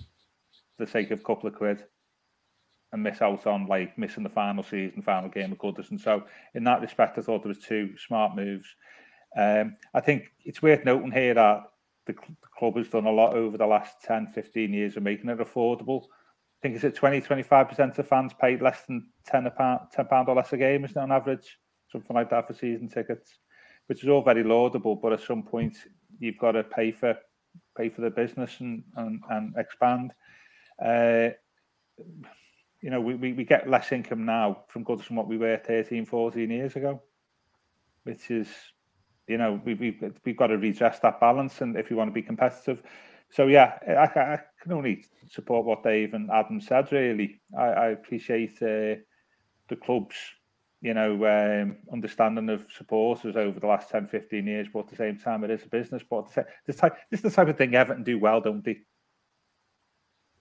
[0.76, 1.84] For the sake of a couple of quid
[2.92, 6.00] and miss out on like missing the final season, final game of Goodison.
[6.00, 8.68] So in that respect, I thought there was two smart moves.
[9.38, 11.64] Um, I think it's worth noting here that
[12.08, 12.16] the,
[12.58, 16.04] club has done a lot over the last 10, 15 years of making it affordable.
[16.04, 20.30] I think it's at 20, 25% of fans paid less than 10 pound, 10 pound
[20.30, 21.58] or less a game, isn't it, on average?
[21.92, 23.38] Something like that for season tickets,
[23.86, 24.96] which is all very laudable.
[24.96, 25.78] But at some point,
[26.20, 27.16] you've got to pay for
[27.78, 30.14] pay for the business and, and, and expand.
[30.84, 31.30] Uh,
[32.82, 35.58] you know, we, we, we get less income now from goods than what we were
[35.58, 37.02] 13, 14 years ago,
[38.04, 38.48] which is,
[39.28, 42.14] you know, we, we've, we've got to redress that balance and if you want to
[42.14, 42.82] be competitive.
[43.30, 47.42] So, yeah, I, I can only support what Dave and Adam said, really.
[47.58, 49.02] I, I appreciate uh,
[49.68, 50.16] the club's,
[50.82, 54.96] you know, um, understanding of supporters over the last 10, 15 years, but at the
[54.96, 56.04] same time, it is a business.
[56.10, 56.34] But
[56.66, 58.80] this, type, this is the type of thing Everton do well, don't they?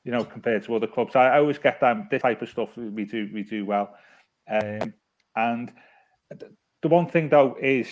[0.07, 1.16] you know, compared to other clubs.
[1.16, 3.92] I, I always get them this type of stuff we do we do well.
[4.49, 4.94] Um,
[5.35, 5.72] and
[6.81, 7.88] the one thing though is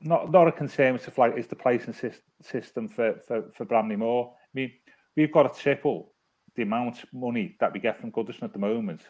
[0.00, 1.94] not not a concern with the flight is the placing
[2.42, 4.32] system for for for Bramley Moore.
[4.34, 4.72] I mean,
[5.16, 6.12] we've got to triple
[6.56, 9.02] the amount of money that we get from Goodison at the moment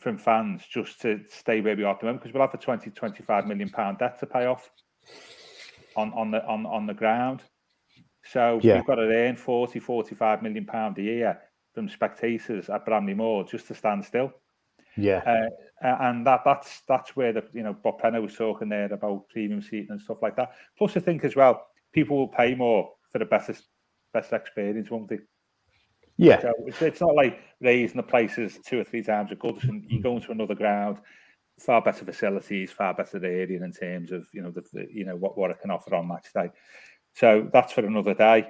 [0.00, 2.58] from fans just to stay where we are at the moment because we'll have a
[2.58, 4.68] 20 25 million pound debt to pay off
[5.96, 7.42] on on the on on the ground
[8.24, 8.76] so yeah.
[8.76, 11.38] we've got to earn 40, 45 million pound a year
[11.74, 14.32] from spectators at Bramley Moore just to stand still.
[14.96, 15.48] Yeah,
[15.82, 19.28] uh, and that that's that's where the you know Bob Penner was talking there about
[19.28, 20.52] premium seating and stuff like that.
[20.78, 23.50] Plus, I think as well, people will pay more for the best
[24.12, 25.18] best experience, won't they?
[26.16, 29.60] Yeah, so it's, it's not like raising the prices two or three times a good.
[29.88, 30.98] You go into another ground,
[31.58, 35.16] far better facilities, far better area in terms of you know the, the you know
[35.16, 36.50] what what it can offer on match day.
[37.14, 38.46] So that's for another day.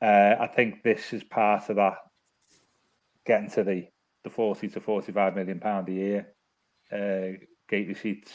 [0.00, 1.96] Uh, I think this is part of that
[3.26, 3.88] getting to the
[4.26, 6.26] the 40 to 45 million pound a year
[6.92, 8.32] uh, gate receipts,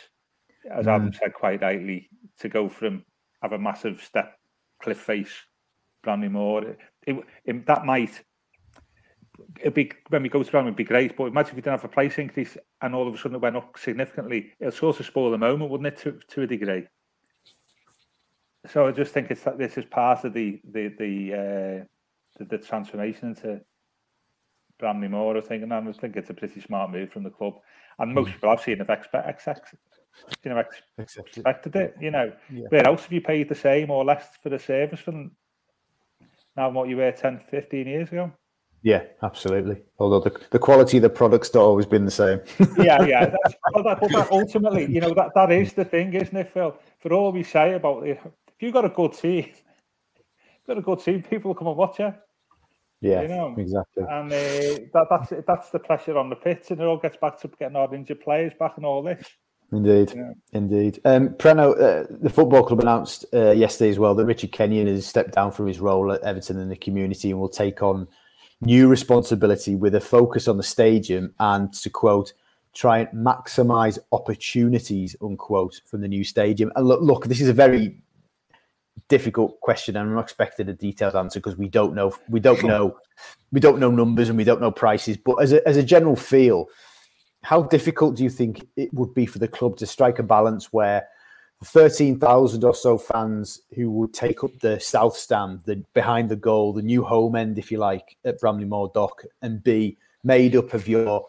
[0.74, 0.96] as mm.
[0.96, 3.04] Adam said quite rightly, to go from
[3.42, 4.38] have a massive step
[4.82, 5.34] cliff face,
[6.02, 6.64] Bramley Moore.
[6.64, 8.24] It, it, it, that might
[9.60, 11.18] it'd be when we go to Bramley, it'd be great.
[11.18, 13.42] But imagine if we didn't have a price increase and all of a sudden it
[13.42, 14.54] went up significantly.
[14.62, 16.88] It'll sort of spoil the moment, wouldn't it, to, to a degree?
[18.68, 21.86] So I just think it's that this is part of the the the uh,
[22.38, 23.60] the, the transformation into
[24.82, 25.38] Bramley Moore.
[25.38, 27.54] I think, and I think it's a pretty smart move from the club.
[28.00, 28.34] And most hmm.
[28.34, 29.76] people I've seen have expect, expect
[30.44, 30.64] you know
[30.98, 31.96] expected it.
[32.02, 32.66] You know, yeah.
[32.68, 35.32] where else have you paid the same or less for the service than
[36.58, 38.32] now what you were 10, 15 years ago?
[38.84, 39.78] Yeah, absolutely.
[40.00, 42.42] Although the, the quality of the product's not always been the same.
[42.78, 43.26] yeah, yeah.
[43.44, 46.52] That's, but, that, but that ultimately, you know, that, that is the thing, isn't it,
[46.52, 46.76] Phil?
[47.00, 49.52] For all we say about it, if you've got a good team,
[50.68, 52.14] got a good team, people will come and watch you.
[53.02, 53.56] Yeah, you know?
[53.58, 54.04] exactly.
[54.08, 54.36] And uh,
[54.94, 57.76] that, that's that's the pressure on the pitch, and it all gets back to getting
[57.76, 59.26] our injured players back and all this.
[59.72, 60.34] Indeed, yeah.
[60.52, 61.00] indeed.
[61.06, 65.06] Um, Preno, uh, the football club announced uh, yesterday as well that Richard Kenyon has
[65.06, 68.08] stepped down from his role at Everton in the community and will take on
[68.60, 72.34] new responsibility with a focus on the stadium and, to quote,
[72.74, 76.72] try and maximise opportunities, unquote, from the new stadium.
[76.76, 78.02] And look, look, this is a very
[79.12, 82.64] difficult question and I'm not expecting a detailed answer because we don't know we don't
[82.64, 82.96] know
[83.52, 86.16] we don't know numbers and we don't know prices but as a, as a general
[86.16, 86.68] feel
[87.44, 90.72] how difficult do you think it would be for the club to strike a balance
[90.72, 91.06] where
[91.60, 96.38] the 13,000 or so fans who would take up the south stand the behind the
[96.38, 100.74] goal the new home end if you like at Bramley-Moore Dock and be made up
[100.74, 101.28] of your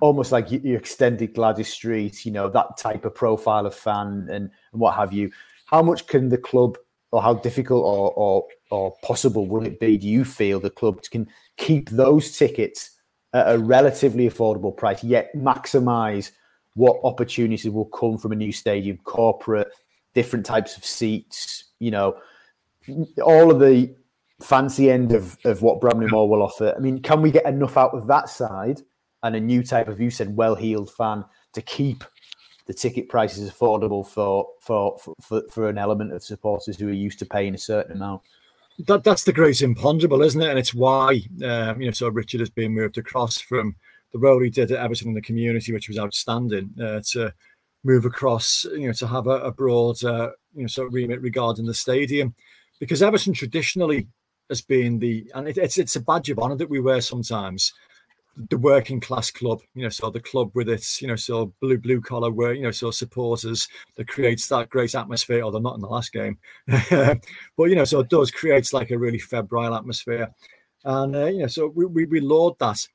[0.00, 4.50] almost like your extended Gwladys Street, you know, that type of profile of fan and,
[4.72, 5.30] and what have you
[5.70, 6.76] how much can the club,
[7.12, 11.02] or how difficult or, or, or possible will it be, do you feel the club
[11.10, 12.98] can keep those tickets
[13.32, 16.32] at a relatively affordable price, yet maximize
[16.74, 19.68] what opportunities will come from a new stadium, corporate,
[20.14, 22.16] different types of seats, you know,
[23.24, 23.94] all of the
[24.40, 26.74] fancy end of, of what Bramley-Moore will offer.
[26.76, 28.80] I mean, can we get enough out of that side
[29.22, 32.02] and a new type of, you said, well-heeled fan to keep
[32.70, 36.92] the ticket prices is affordable for for, for, for an element of supporters who are
[36.92, 38.22] used to paying a certain amount?
[38.86, 40.50] That, that's the great imponderable, isn't it?
[40.50, 43.74] And it's why, um, you know, so Richard has been moved across from
[44.12, 47.34] the role he did at Everton in the community, which was outstanding, uh, to
[47.82, 51.20] move across, you know, to have a, a broad, uh, you know, sort of remit
[51.20, 52.32] regarding the stadium,
[52.78, 54.06] because Everton traditionally
[54.48, 57.72] has been the, and it, it's it's a badge of honour that we wear sometimes,
[58.36, 61.78] the working class club, you know, so the club with its, you know, so blue
[61.78, 65.42] blue collar, where you know, so supporters that creates that great atmosphere.
[65.42, 68.98] Although not in the last game, but you know, so it does creates like a
[68.98, 70.28] really febrile atmosphere,
[70.84, 72.86] and uh, you know, so we, we we laud that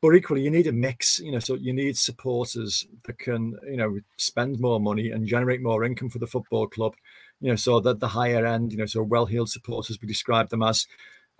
[0.00, 3.76] but equally you need a mix you know so you need supporters that can you
[3.76, 6.94] know spend more money and generate more income for the football club
[7.40, 10.62] you know so that the higher end you know so well-heeled supporters we describe them
[10.62, 10.86] as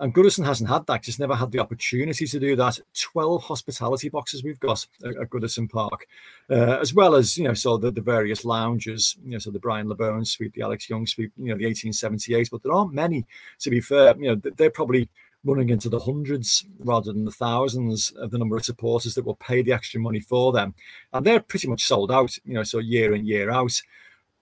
[0.00, 4.08] and Goodison hasn't had that just never had the opportunity to do that 12 hospitality
[4.08, 6.06] boxes we've got at, at Goodison Park
[6.50, 9.58] uh, as well as you know so the, the various lounges you know so the
[9.58, 13.26] Brian Labone suite the Alex Young suite you know the 1878 but there aren't many
[13.60, 15.08] to be fair you know they're probably
[15.44, 19.36] running into the hundreds rather than the thousands of the number of supporters that will
[19.36, 20.74] pay the extra money for them,
[21.12, 22.36] and they're pretty much sold out.
[22.44, 23.80] You know, so year in year out.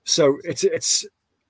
[0.04, 1.06] So it's it's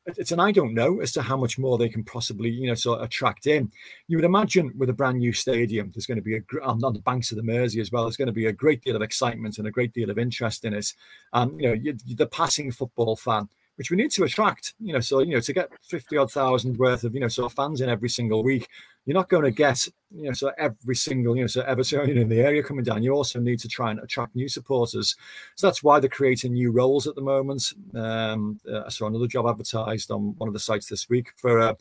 [0.06, 2.74] it's an I don't know as to how much more they can possibly you know
[2.74, 3.70] sort of attract in.
[4.08, 7.00] You would imagine with a brand new stadium, there's going to be a on the
[7.00, 8.04] banks of the Mersey as well.
[8.04, 10.64] There's going to be a great deal of excitement and a great deal of interest
[10.64, 10.92] in it.
[11.32, 14.74] And you know, you, the passing football fan which we need to attract.
[14.80, 17.50] You know, so you know, to get fifty odd thousand worth of you know sort
[17.50, 18.68] of fans in every single week,
[19.04, 22.28] you're not going to get you know so every single you know so Evertonian in
[22.28, 23.02] the area coming down.
[23.02, 25.16] You also need to try and attract new supporters.
[25.54, 27.72] So that's why they're creating new roles at the moment.
[27.94, 31.60] Um, uh, I saw another job advertised on one of the sites this week for.
[31.60, 31.74] Uh,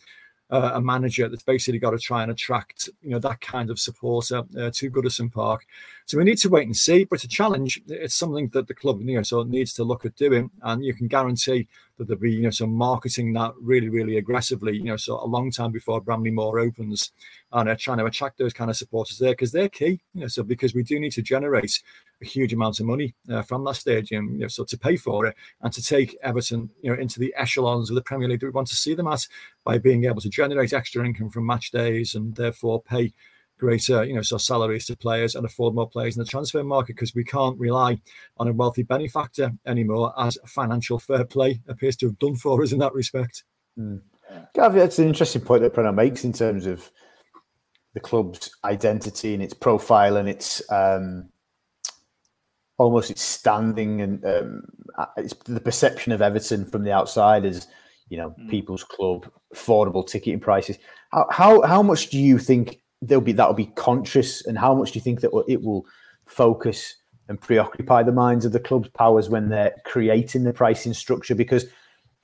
[0.51, 3.79] uh, a manager that's basically got to try and attract you know that kind of
[3.79, 5.65] supporter uh, to Goodison Park.
[6.05, 7.03] So we need to wait and see.
[7.03, 7.81] But it's a challenge.
[7.87, 10.93] It's something that the club you know so needs to look at doing, and you
[10.93, 11.67] can guarantee
[11.97, 15.25] that there'll be you know some marketing that really really aggressively you know so a
[15.25, 17.11] long time before Bramley-Moore opens
[17.51, 20.27] and uh, trying to attract those kind of supporters there because they're key you know
[20.27, 21.81] so because we do need to generate
[22.21, 25.35] huge amount of money uh, from that stadium you know so to pay for it
[25.61, 28.51] and to take Everton you know into the echelons of the Premier League that we
[28.51, 29.27] want to see them at
[29.63, 33.11] by being able to generate extra income from match days and therefore pay
[33.57, 36.95] greater, you know, so salaries to players and afford more players in the transfer market
[36.95, 37.99] because we can't rely
[38.37, 42.71] on a wealthy benefactor anymore as financial fair play appears to have done for us
[42.71, 43.43] in that respect.
[43.79, 44.01] Mm.
[44.53, 46.89] Gav, that's an interesting point that Preno makes in terms of
[47.93, 51.29] the club's identity and its profile and its um,
[52.77, 54.63] almost its standing and um,
[55.17, 57.67] it's the perception of Everton from the outside as
[58.09, 58.49] you know mm.
[58.49, 60.77] people's club, affordable ticketing prices.
[61.11, 64.91] How, how how much do you think there'll be that'll be conscious, and how much
[64.91, 65.85] do you think that it will
[66.25, 66.95] focus
[67.27, 71.35] and preoccupy the minds of the club's powers when they're creating the pricing structure?
[71.35, 71.65] Because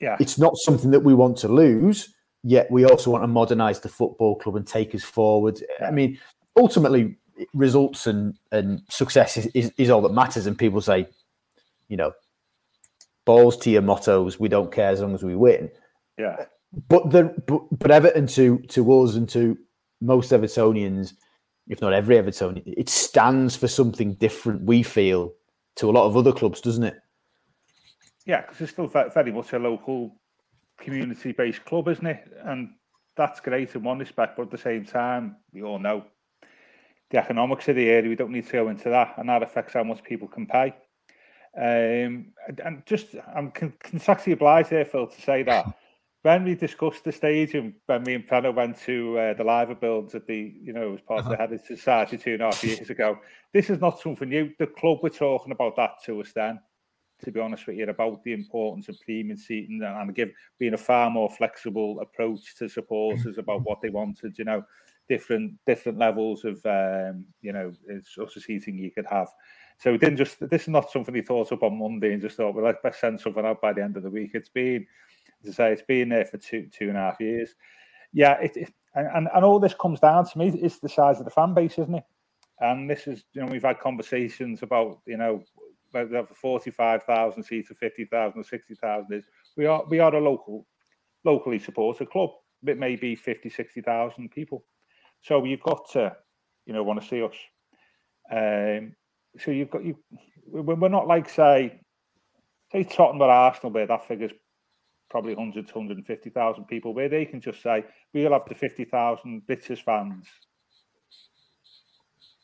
[0.00, 0.16] yeah.
[0.20, 3.88] it's not something that we want to lose, yet we also want to modernize the
[3.88, 5.60] football club and take us forward.
[5.84, 6.18] I mean,
[6.56, 7.16] ultimately,
[7.54, 10.46] results and and success is, is, is all that matters.
[10.46, 11.08] And people say,
[11.88, 12.12] you know,
[13.24, 14.40] balls to your mottos.
[14.40, 15.70] We don't care as long as we win.
[16.18, 16.46] Yeah.
[16.88, 19.58] But the but, but Everton to to us and to
[20.00, 21.14] most Evertonians,
[21.68, 24.62] if not every Evertonian, it stands for something different.
[24.62, 25.34] We feel
[25.76, 26.96] to a lot of other clubs, doesn't it?
[28.24, 30.16] Yeah, because it's still very much a local,
[30.78, 32.24] community-based club, isn't it?
[32.44, 32.70] And
[33.16, 36.04] that's great in one respect, but at the same time, we all know
[37.12, 38.08] the economics of the area.
[38.08, 40.74] We don't need to go into that, and that affects how much people can pay.
[41.56, 42.32] Um,
[42.64, 45.66] and, just, I'm contractually obliged here, Phil, to say that
[46.22, 50.14] when we discussed the stadium, when me and Preno went to uh, the live builds
[50.14, 51.32] at the, you know, as part uh-huh.
[51.32, 51.48] of the uh-huh.
[51.48, 53.18] Heritage Society two and a half years ago,
[53.52, 54.50] this is not something new.
[54.58, 56.58] The club were talking about that to us then,
[57.24, 60.74] to be honest with you, about the importance of premium seating and, and give being
[60.74, 64.64] a far more flexible approach to supporters about what they wanted, you know,
[65.12, 67.70] different different levels of, um, you know,
[68.02, 69.28] sort of seating you could have.
[69.78, 72.36] So we didn't just, this is not something he thought up on Monday and just
[72.36, 74.30] thought, well, let's send something out by the end of the week.
[74.32, 74.86] It's been,
[75.44, 77.54] to say it's been there for two two and a half years.
[78.12, 81.24] Yeah, it, it and, and all this comes down to me is the size of
[81.24, 82.04] the fan base, isn't it?
[82.60, 85.42] And this is, you know, we've had conversations about, you know,
[85.90, 89.24] whether for forty-five thousand seats or fifty thousand or sixty thousand is
[89.56, 90.66] we are we are a local,
[91.24, 92.30] locally supported club.
[92.64, 94.64] It may be 50, 60,000 people.
[95.22, 96.16] So you've got to,
[96.66, 97.34] you know, want to see us.
[98.30, 98.94] Um,
[99.38, 99.96] so you've got you.
[100.46, 101.80] We're not like say,
[102.70, 104.32] say Tottenham or Arsenal, where that figure's
[105.08, 109.84] probably 100 to 150,000 people, where they can just say, we'll have the 50,000 richest
[109.84, 110.26] fans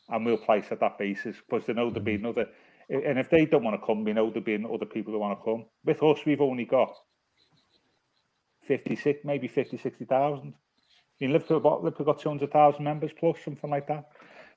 [0.09, 2.47] and we'll place at that basis because they know there'll be another.
[2.89, 5.39] And if they don't want to come, we know there'll be other people who want
[5.39, 5.65] to come.
[5.85, 6.91] With us, we've only got
[8.63, 10.53] 56, maybe 50, 60,000.
[11.19, 14.09] I mean, Liverpool, got- Liverpool got 200,000 members plus, something like that.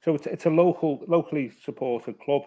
[0.04, 2.42] So it's, it's a local, locally supported club.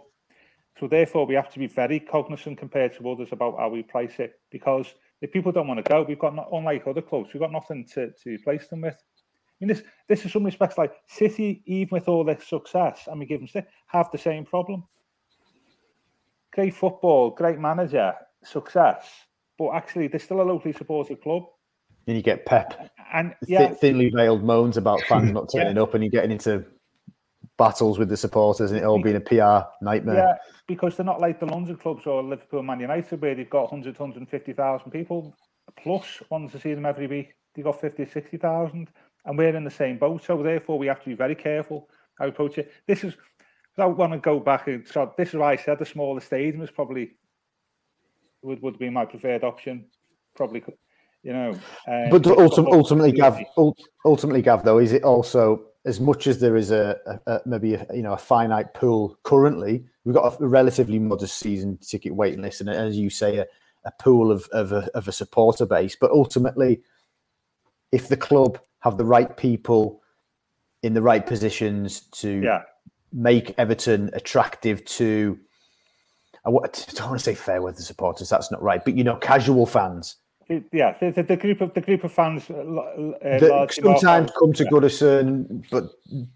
[0.79, 4.19] So therefore, we have to be very cognizant compared to others about how we price
[4.19, 4.39] it.
[4.51, 7.51] Because if people don't want to go, we've got not unlike other clubs, we've got
[7.51, 8.95] nothing to, to replace them with.
[8.95, 13.19] I mean, this this is some respects like City, even with all their success, and
[13.19, 14.83] we give them have the same problem.
[16.51, 18.13] Great football, great manager,
[18.43, 19.09] success,
[19.57, 21.43] but actually they're still a locally supported club.
[22.07, 26.03] And you get Pep And yeah, thinly veiled moans about fans not turning up, and
[26.03, 26.65] you're getting into
[27.57, 30.15] battles with the supporters, and it all being a PR nightmare.
[30.15, 30.35] Yeah,
[30.67, 33.97] because they're not like the London clubs or Liverpool, Man United, where they've got 100,
[33.97, 35.35] 150,000 people
[35.81, 37.33] plus ones to see them every week.
[37.53, 38.89] They've got 50, 60,000,
[39.25, 40.23] and we're in the same boat.
[40.23, 42.71] So therefore, we have to be very careful how we approach it.
[42.87, 43.15] This is,
[43.77, 46.61] I want to go back and so this is why I said the smaller stadium
[46.61, 47.11] is probably
[48.41, 49.85] would would be my preferred option.
[50.35, 50.63] Probably,
[51.25, 51.49] you know.
[51.87, 53.39] um, But because ultim- ultimately, Gav,
[54.05, 57.73] ultimately, Gav, though, is it also as much as there is a, a, a maybe
[57.73, 59.83] a, you know a finite pool currently?
[60.05, 64.31] We've got a relatively modest season ticket waiting list, and as you say, a, pool
[64.31, 65.97] of of a, of a supporter base.
[65.99, 66.81] But ultimately,
[67.91, 70.01] if the club have the right people
[70.83, 72.61] in the right positions to Yeah.
[73.11, 75.39] make Everton attractive to.
[76.45, 78.29] I I don't want to say fair weather supporters.
[78.29, 80.17] That's not right, but you know, casual fans
[80.47, 84.65] Yeah, the, the, the group of the group of fans uh, uh, sometimes come to
[84.65, 85.85] Goodison, but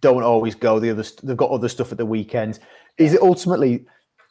[0.02, 0.80] don't always go.
[0.80, 2.60] The other they've got other stuff at the weekend.
[2.98, 3.86] Is it ultimately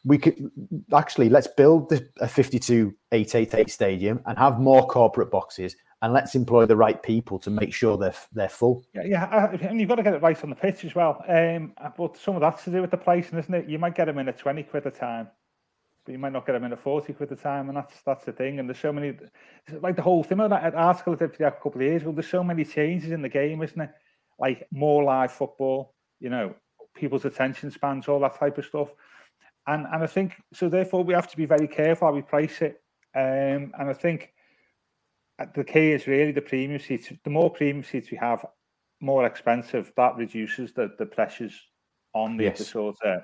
[0.05, 0.51] we could
[0.93, 6.35] actually let's build the, a 52 888 stadium and have more corporate boxes and let's
[6.35, 8.85] employ the right people to make sure they're they're full.
[8.95, 11.25] Yeah, yeah, uh, and you've got to get it right on the pitch as well.
[11.29, 13.69] Um, but some of that's to do with the pricing, isn't it?
[13.69, 15.29] You might get them in at twenty quid a time,
[16.09, 18.25] but you might not get them in at forty quid a time, and that's that's
[18.25, 18.59] the thing.
[18.59, 19.15] And there's so many,
[19.83, 22.13] like the whole thing of that article I did for a couple of years ago.
[22.13, 23.91] There's so many changes in the game, isn't it?
[24.39, 26.55] Like more live football, you know,
[26.95, 28.89] people's attention spans, all that type of stuff.
[29.67, 30.71] And and I think so.
[30.71, 32.81] Therefore, we have to be very careful how we price it.
[33.15, 34.33] Um, and I think
[35.55, 37.13] the key is really the premium seats.
[37.23, 38.47] The more premium seats we have,
[39.03, 39.93] more expensive.
[39.99, 41.55] That reduces the, the pressures
[42.15, 43.21] on the, the sort of,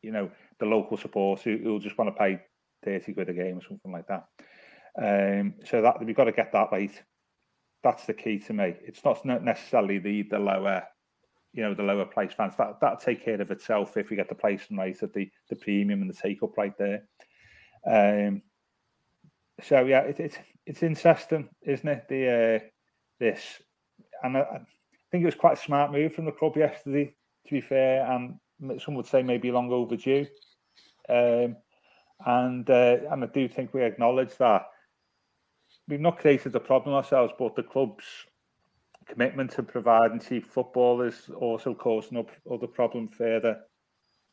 [0.00, 2.40] you know, the local supporters who who just want to pay
[2.84, 4.26] 30 quid a game or something like that.
[5.00, 7.02] Um, so that we've got to get that right.
[7.82, 8.74] That's the key to me.
[8.82, 10.82] It's not necessarily the the lower,
[11.52, 12.54] you know, the lower price fans.
[12.58, 15.56] That that'll take care of itself if we get the pricing right at the the
[15.56, 17.04] premium and the take up right there.
[17.86, 18.42] Um,
[19.62, 22.08] so yeah, it, it's it's interesting, isn't it?
[22.08, 22.66] The uh,
[23.20, 23.62] this,
[24.22, 24.60] and I, I
[25.10, 27.14] think it was quite a smart move from the club yesterday.
[27.46, 28.38] To be fair, and
[28.80, 30.26] some would say maybe long overdue.
[31.08, 31.56] Um,
[32.26, 34.66] and uh, and I do think we acknowledge that
[35.86, 38.04] we've not created the problem ourselves, but the club's
[39.06, 43.58] commitment to providing cheap football is also causing up other problem further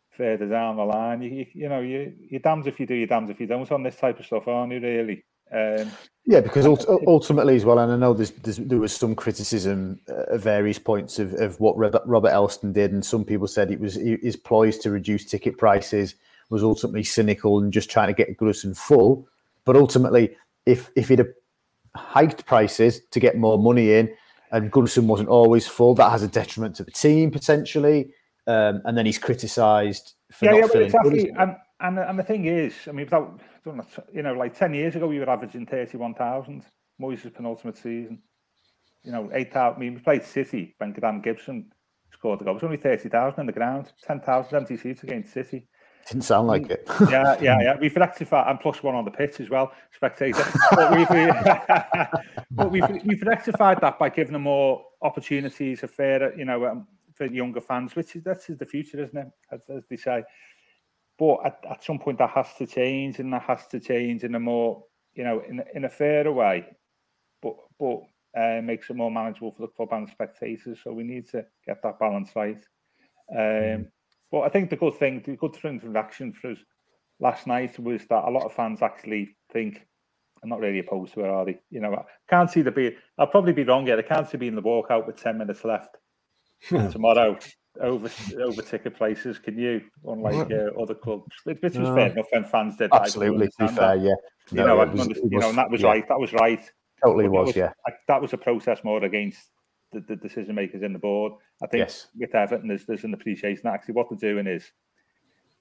[0.10, 1.22] further down the line.
[1.22, 3.72] You, you, you know, you you're damned if you do, you're damned if you don't
[3.72, 4.80] on this type of stuff, aren't you?
[4.80, 5.24] Really.
[5.52, 5.92] Um,
[6.26, 10.00] Yeah, because ult- ultimately as well, and I know there's, there's, there was some criticism
[10.08, 13.80] at various points of, of what Robert, Robert Elstone did, and some people said it
[13.80, 16.16] was his ploys to reduce ticket prices
[16.50, 19.28] was ultimately cynical and just trying to get Goodison full.
[19.66, 20.36] But ultimately,
[20.66, 21.34] if if he'd have
[21.96, 24.14] hiked prices to get more money in,
[24.52, 28.14] and Goodison wasn't always full, that has a detriment to the team potentially.
[28.48, 31.30] Um, and then he's criticised for yeah, not yeah, filling exactly.
[31.38, 33.40] And, and and the thing is, I mean, without
[34.14, 36.64] you know, like ten years ago, we were averaging thirty-one thousand.
[37.02, 38.22] Moyes' penultimate season,
[39.04, 39.76] you know, eight thousand.
[39.76, 41.70] I mean, we played City when Adam Gibson
[42.14, 42.54] scored the goal.
[42.54, 45.68] It was only thirty thousand in the ground, ten thousand empty seats against City.
[46.08, 46.86] Didn't sound like it.
[47.10, 47.76] yeah, yeah, yeah.
[47.80, 50.46] We've rectified, and plus one on the pitch as well, spectator.
[50.72, 51.08] but we've,
[52.52, 56.88] but we've, we've rectified that by giving them more opportunities, a fair, you know, um,
[57.16, 59.28] for younger fans, which is that's the future, isn't it?
[59.52, 60.24] As, as they say.
[61.18, 64.36] But at, at some point, that has to change, and that has to change in
[64.36, 64.84] a more,
[65.16, 66.68] you know, in in a fairer way,
[67.42, 68.02] but but
[68.38, 70.80] uh, makes it more manageable for the club and spectators.
[70.84, 72.64] So we need to get that balance right.
[73.32, 73.88] Um,
[74.36, 76.58] but I think the good thing, the good thing from action for us
[77.22, 79.80] last night was that a lot of fans actually think
[80.44, 81.58] I'm not really opposed to it, are they?
[81.70, 82.98] You know, I can't see the be.
[83.18, 83.98] I'll probably be wrong yet.
[83.98, 85.96] I can't see being the walkout with ten minutes left
[86.68, 87.38] tomorrow
[87.80, 88.10] over
[88.42, 89.40] over ticket prices.
[89.40, 89.82] Can you?
[90.04, 91.96] Unlike uh, other clubs, which, was No.
[91.96, 92.92] fair enough when fans did.
[92.94, 94.02] Absolutely, to be fair, that.
[94.04, 94.16] yeah.
[94.52, 95.88] You No, know, was- it you know, and that was yeah.
[95.88, 96.08] right.
[96.10, 96.62] That was right.
[97.02, 97.72] Totally that was, yeah.
[97.88, 99.50] I- that was a process more against
[99.92, 101.34] the, the decision makers in the board.
[101.64, 102.08] I think Yes.
[102.18, 103.62] with Everton, there's, there's an appreciation.
[103.64, 104.72] that Actually, what they're doing is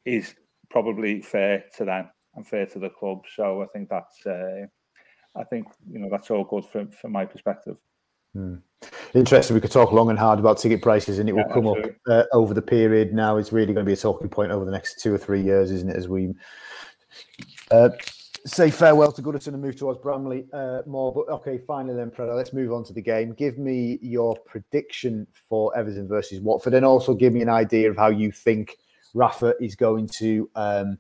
[0.05, 0.35] is
[0.71, 3.23] probably fair to them and fair to the club.
[3.35, 4.67] So I think that's uh,
[5.37, 7.77] I think you know that's all good from from my perspective.
[8.35, 8.57] Hmm.
[9.15, 9.55] Interesting.
[9.55, 11.79] We could talk long and hard about ticket prices, and it will Yeah, come up
[12.09, 13.15] uh, over the period.
[13.15, 15.41] Now it's really going to be a talking point over the next two or three
[15.41, 15.97] years, isn't it?
[15.97, 16.35] As we
[17.71, 17.91] uh,
[18.47, 21.13] say farewell to Goodison and move towards Bramley uh, more.
[21.13, 23.33] But okay, finally then, Preno, let's move on to the game.
[23.33, 27.97] Give me your prediction for Everton versus Watford, and also give me an idea of
[27.97, 28.77] how you think
[29.15, 30.99] Rafa is going to um,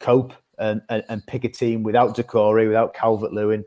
[0.00, 3.64] cope and, and, and pick a team without Doucouré, without Calvert Lewin,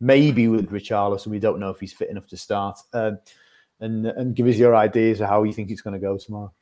[0.00, 1.28] maybe with Richarlison.
[1.28, 2.78] We don't know if he's fit enough to start.
[2.92, 3.18] Um,
[3.80, 6.52] and and give us your ideas of how you think it's going to go tomorrow.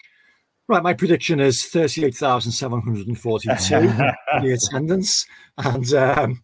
[0.69, 3.49] Right, my prediction is 38,742
[4.43, 5.27] the attendance.
[5.59, 6.43] And um,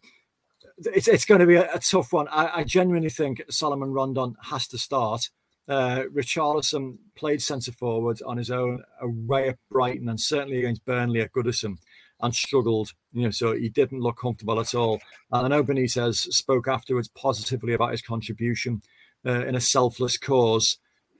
[0.78, 2.28] it's, it's going to be a, a tough one.
[2.28, 5.30] I, I genuinely think Salomon Rondon has to start.
[5.68, 11.20] Uh, Richarlison played centre forward on his own away at Brighton and certainly against Burnley
[11.20, 11.76] at Goodison
[12.20, 12.92] and struggled.
[13.12, 14.98] You know, so he didn't look comfortable at all.
[15.30, 18.82] And I know Benitez spoke afterwards positively about his contribution
[19.26, 20.78] uh, in a selfless cause.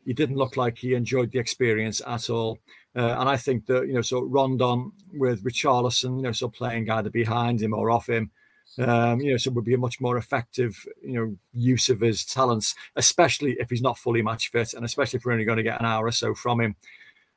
[0.09, 2.57] He didn't look like he enjoyed the experience at all.
[2.97, 6.89] Uh, and I think that, you know, so Rondon with Richarlison, you know, so playing
[6.89, 8.31] either behind him or off him,
[8.79, 12.25] um, you know, so would be a much more effective, you know, use of his
[12.25, 15.63] talents, especially if he's not fully match fit and especially if we're only going to
[15.63, 16.75] get an hour or so from him.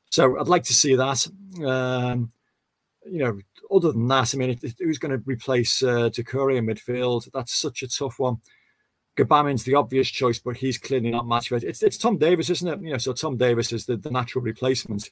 [0.09, 1.28] So I'd like to see that.
[1.61, 2.32] Um,
[3.05, 3.38] you know,
[3.69, 7.28] other than that, I mean, who's going to replace uh, Doucouré in midfield?
[7.34, 8.38] That's such a tough one.
[9.22, 11.63] Gbamin's the obvious choice, but he's clearly not match fit.
[11.63, 12.82] It's it's Tom Davies, isn't it?
[12.82, 15.09] You know, so Tom Davies is the, the natural replacement.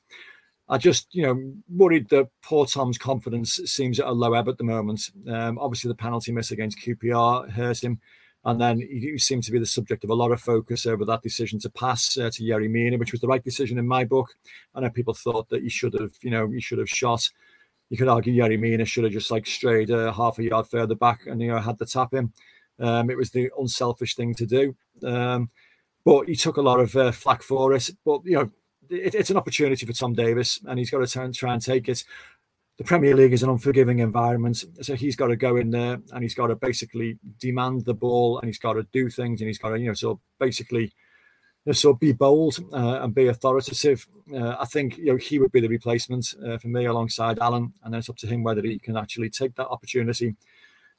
[0.68, 4.60] I just, you know, worried that poor Tom's confidence seems at a low ebb at
[4.60, 5.10] the moment.
[5.28, 8.00] Um, obviously, the penalty miss against QPR hurt him,
[8.46, 11.24] and then he seemed to be the subject of a lot of focus over that
[11.24, 14.36] decision to pass uh, to Yerry Mina, which was the right decision in my book.
[14.76, 17.30] I know people thought that he should have, you know, he should have shot.
[17.90, 20.96] You could argue Yerry Mina should have just like strayed uh, half a yard further
[20.96, 22.32] back and you know had the tap in.
[22.80, 24.76] Um, it was the unselfish thing to do.
[25.04, 25.50] Um,
[26.06, 27.90] but he took a lot of uh, flack for it.
[28.06, 28.52] But you know,
[28.90, 32.04] it, it's an opportunity for Tom Davies, and he's got to try and, take it.
[32.78, 36.24] The Premier League is an unforgiving environment, so he's got to go in there and
[36.24, 39.60] he's got to basically demand the ball, and he's got to do things, and he's
[39.60, 40.94] got to, you know, so basically,
[41.66, 44.08] know, so be bold uh, and be authoritative.
[44.34, 47.74] Uh, I think you know he would be the replacement uh, for me alongside Allan,
[47.84, 50.36] and then it's up to him whether he can actually take that opportunity.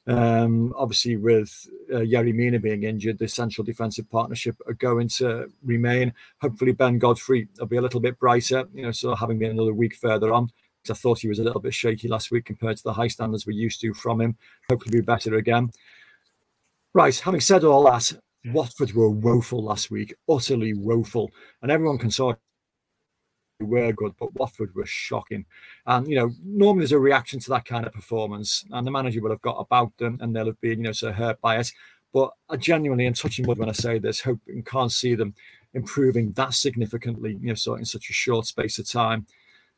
[0.07, 5.51] Um, obviously, with uh, Yerry Mina being injured, the central defensive partnership are going to
[5.63, 6.13] remain.
[6.41, 9.73] Hopefully, Ben Godfrey will be a little bit brighter, you know, so having been another
[9.73, 10.49] week further on.
[10.89, 13.45] I thought he was a little bit shaky last week compared to the high standards
[13.45, 14.35] we're used to from him.
[14.69, 15.71] Hopefully, be better again.
[16.93, 18.11] Right, having said all that,
[18.45, 21.29] Watford were woeful last week, utterly woeful,
[21.61, 22.39] and everyone can sort
[23.65, 25.45] were good, but Watford were shocking.
[25.85, 29.21] And you know, normally there's a reaction to that kind of performance, and the manager
[29.21, 31.71] will have got about them, and they'll have been, you know, so hurt by it.
[32.13, 35.33] But I genuinely am touching wood when I say this, hope and can't see them
[35.73, 39.25] improving that significantly, you know, so in such a short space of time.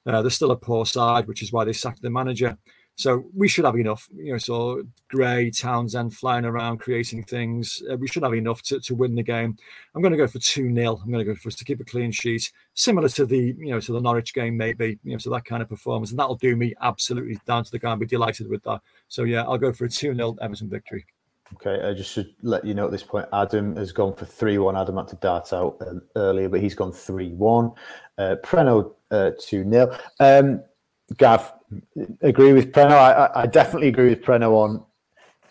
[0.05, 2.57] Uh, they're still a poor side, which is why they sacked the manager.
[2.95, 4.37] So we should have enough, you know.
[4.37, 7.81] So Gray, Townsend flying around, creating things.
[7.89, 9.57] Uh, we should have enough to, to win the game.
[9.95, 11.79] I'm going to go for two 0 I'm going to go for us to keep
[11.79, 15.17] a clean sheet, similar to the you know to the Norwich game, maybe you know,
[15.17, 17.99] so that kind of performance, and that'll do me absolutely down to the ground.
[17.99, 18.81] Be delighted with that.
[19.07, 21.05] So yeah, I'll go for a two 0 Everton victory.
[21.55, 24.57] Okay, I just should let you know at this point, Adam has gone for 3
[24.57, 24.77] 1.
[24.77, 27.71] Adam had to dart out um, earlier, but he's gone 3 1.
[28.17, 29.97] Uh, Preno uh, 2 0.
[30.19, 30.63] Um,
[31.17, 31.53] Gav,
[32.21, 32.91] agree with Preno.
[32.91, 34.83] I, I- definitely agree with Preno on.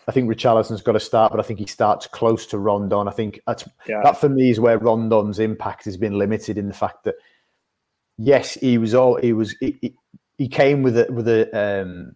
[0.07, 3.07] I think Richarlison's got to start, but I think he starts close to Rondon.
[3.07, 4.01] I think that's Yeah.
[4.03, 7.15] that for me is where Rondon's impact has been limited in the fact that
[8.17, 9.77] yes, he was all he was he,
[10.37, 12.13] he- came with a with a um,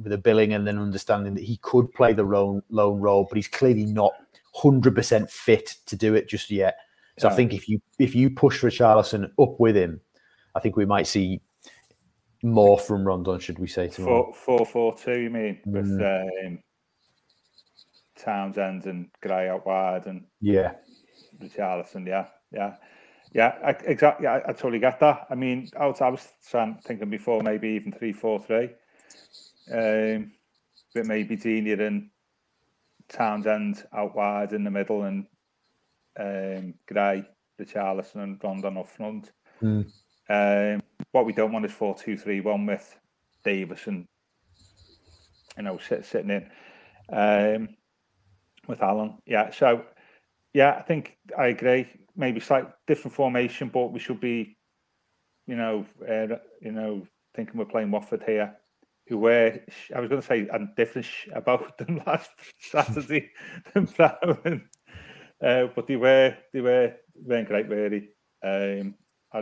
[0.00, 3.34] with a billing and then understanding that he could play the lone lone role, but
[3.36, 4.12] he's clearly not
[4.54, 6.76] hundred percent fit to do it just yet.
[7.18, 10.00] So I think if you if you push Richarlison up with him,
[10.54, 11.40] I think we might see
[12.46, 14.32] more from Rondon, should we say tomorrow?
[14.32, 15.20] Four, four, four, two.
[15.20, 16.46] You mean with Mm.
[16.46, 16.58] um,
[18.18, 20.74] Townsend and Gray out wide and Yeah.
[21.38, 22.06] Richarlison?
[22.06, 22.76] Yeah, yeah,
[23.32, 23.58] yeah.
[23.64, 24.26] I, exactly.
[24.26, 25.26] I, I totally get that.
[25.28, 28.70] I mean, I was, I was trying, thinking before maybe even three, four, three.
[29.70, 30.32] Um,
[30.94, 32.10] but maybe Digne and
[33.08, 35.26] Townsend out wide in the middle and
[36.18, 37.24] um, Gray,
[37.60, 39.32] Richarlison and Rondon up front.
[39.62, 39.90] Mm.
[40.28, 42.98] Um, what we don't want is four two three one with
[43.44, 44.06] Davies and
[45.56, 46.50] you know sit, sitting in.
[47.10, 47.68] um,
[48.68, 49.18] with Allan.
[49.26, 49.84] Yeah, so
[50.54, 51.88] yeah, I think I agree.
[52.16, 54.56] Maybe slight different formation, but we should be,
[55.46, 58.56] you know, uh, you know, thinking we're playing Watford here,
[59.08, 59.58] who were
[59.94, 63.30] I was going to say and different about them last Saturday
[63.74, 64.68] than Brown,
[65.42, 68.10] uh, but they were they were weren't great really.
[68.42, 68.94] Um,
[69.32, 69.40] I,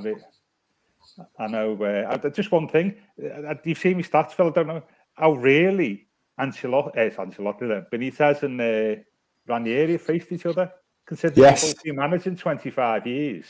[1.38, 1.82] I know.
[1.82, 2.94] Uh, just one thing.
[3.22, 4.48] Uh, you've seen me stats, Phil.
[4.48, 4.82] I don't know
[5.14, 6.06] how really
[6.40, 9.00] Ancelotti, uh, Ancelotti, Benitez and uh,
[9.46, 10.72] Ranieri faced each other.
[11.06, 11.62] Considering yes.
[11.62, 13.44] they've been managing 25 years.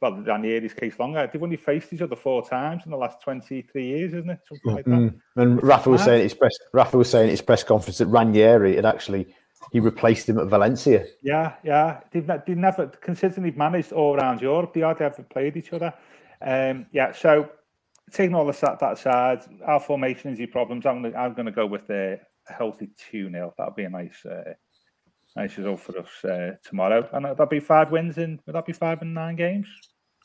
[0.00, 1.28] Well, Ranieri's case longer.
[1.30, 4.40] They've only faced each other four times in the last 23 years, isn't it?
[4.48, 5.16] Something like mm-hmm.
[5.36, 5.42] that.
[5.42, 6.56] And Rafa was saying his press.
[6.72, 9.34] Rafa was saying at his press conference that Ranieri had actually
[9.72, 11.06] he replaced him at Valencia.
[11.22, 12.00] Yeah, yeah.
[12.10, 15.92] They've, they've never, considering they've managed all around Europe, they hardly ever played each other.
[16.42, 17.50] Um, yeah, so
[18.12, 20.86] taking all this, that, that aside, our formation is your problems.
[20.86, 23.54] I'm gonna, I'm gonna go with a healthy 2 0.
[23.56, 24.54] That'll be a nice uh,
[25.36, 27.08] nice result for us uh, tomorrow.
[27.12, 29.68] And that'll be five wins in, would that be five and nine games?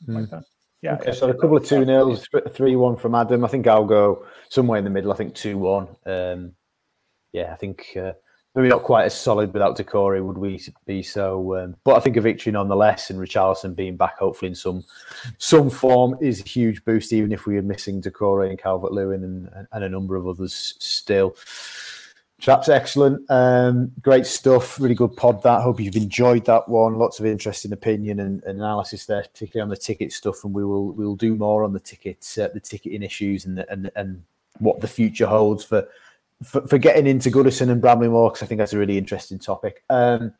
[0.08, 0.20] Mm.
[0.20, 0.44] Like that.
[0.82, 0.94] Yeah.
[0.94, 3.44] Okay, so a couple of 2 nils, 3 1 from Adam.
[3.44, 5.12] I think I'll go somewhere in the middle.
[5.12, 5.88] I think 2 1.
[6.06, 6.52] Um,
[7.32, 8.12] yeah, I think uh,
[8.56, 12.16] maybe not quite as solid without Doucouré would we be so um, but I think
[12.16, 14.82] a victory nonetheless and Richarlison being back hopefully in some
[15.38, 19.22] some form is a huge boost even if we are missing Doucouré and Calvert Lewin
[19.22, 21.36] and, and a number of others still
[22.38, 23.24] Chaps, excellent.
[23.30, 24.78] Um, great stuff.
[24.78, 25.62] Really good pod that.
[25.62, 26.96] Hope you've enjoyed that one.
[26.96, 30.44] Lots of interesting opinion and, and, analysis there, particularly on the ticket stuff.
[30.44, 33.56] And we will we will do more on the tickets, uh, the ticketing issues, and,
[33.56, 34.22] the, and and
[34.58, 35.88] what the future holds for
[36.42, 39.82] for, for getting into Goodison and Bramley-Moore because I think that's a really interesting topic.
[39.88, 40.32] Um,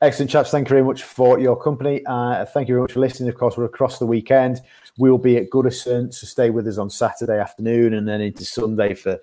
[0.00, 0.50] excellent, chaps.
[0.50, 2.04] Thank you very much for your company.
[2.06, 3.28] Uh, thank you very much for listening.
[3.28, 4.60] Of course, we're across the weekend.
[4.98, 8.94] We'll be at Goodison, so stay with us on Saturday afternoon and then into Sunday
[8.94, 9.18] for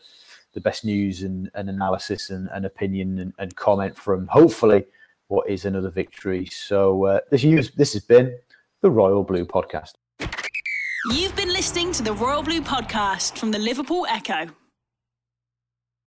[0.53, 4.83] the best news and, and analysis and, and opinion and, and, comment from hopefully
[5.27, 6.47] what is another victory.
[6.47, 7.43] So uh, this,
[7.75, 8.35] this has been
[8.81, 9.93] the Royal Blue Podcast.
[11.11, 14.49] You've been listening to the Royal Blue Podcast from the Liverpool Echo.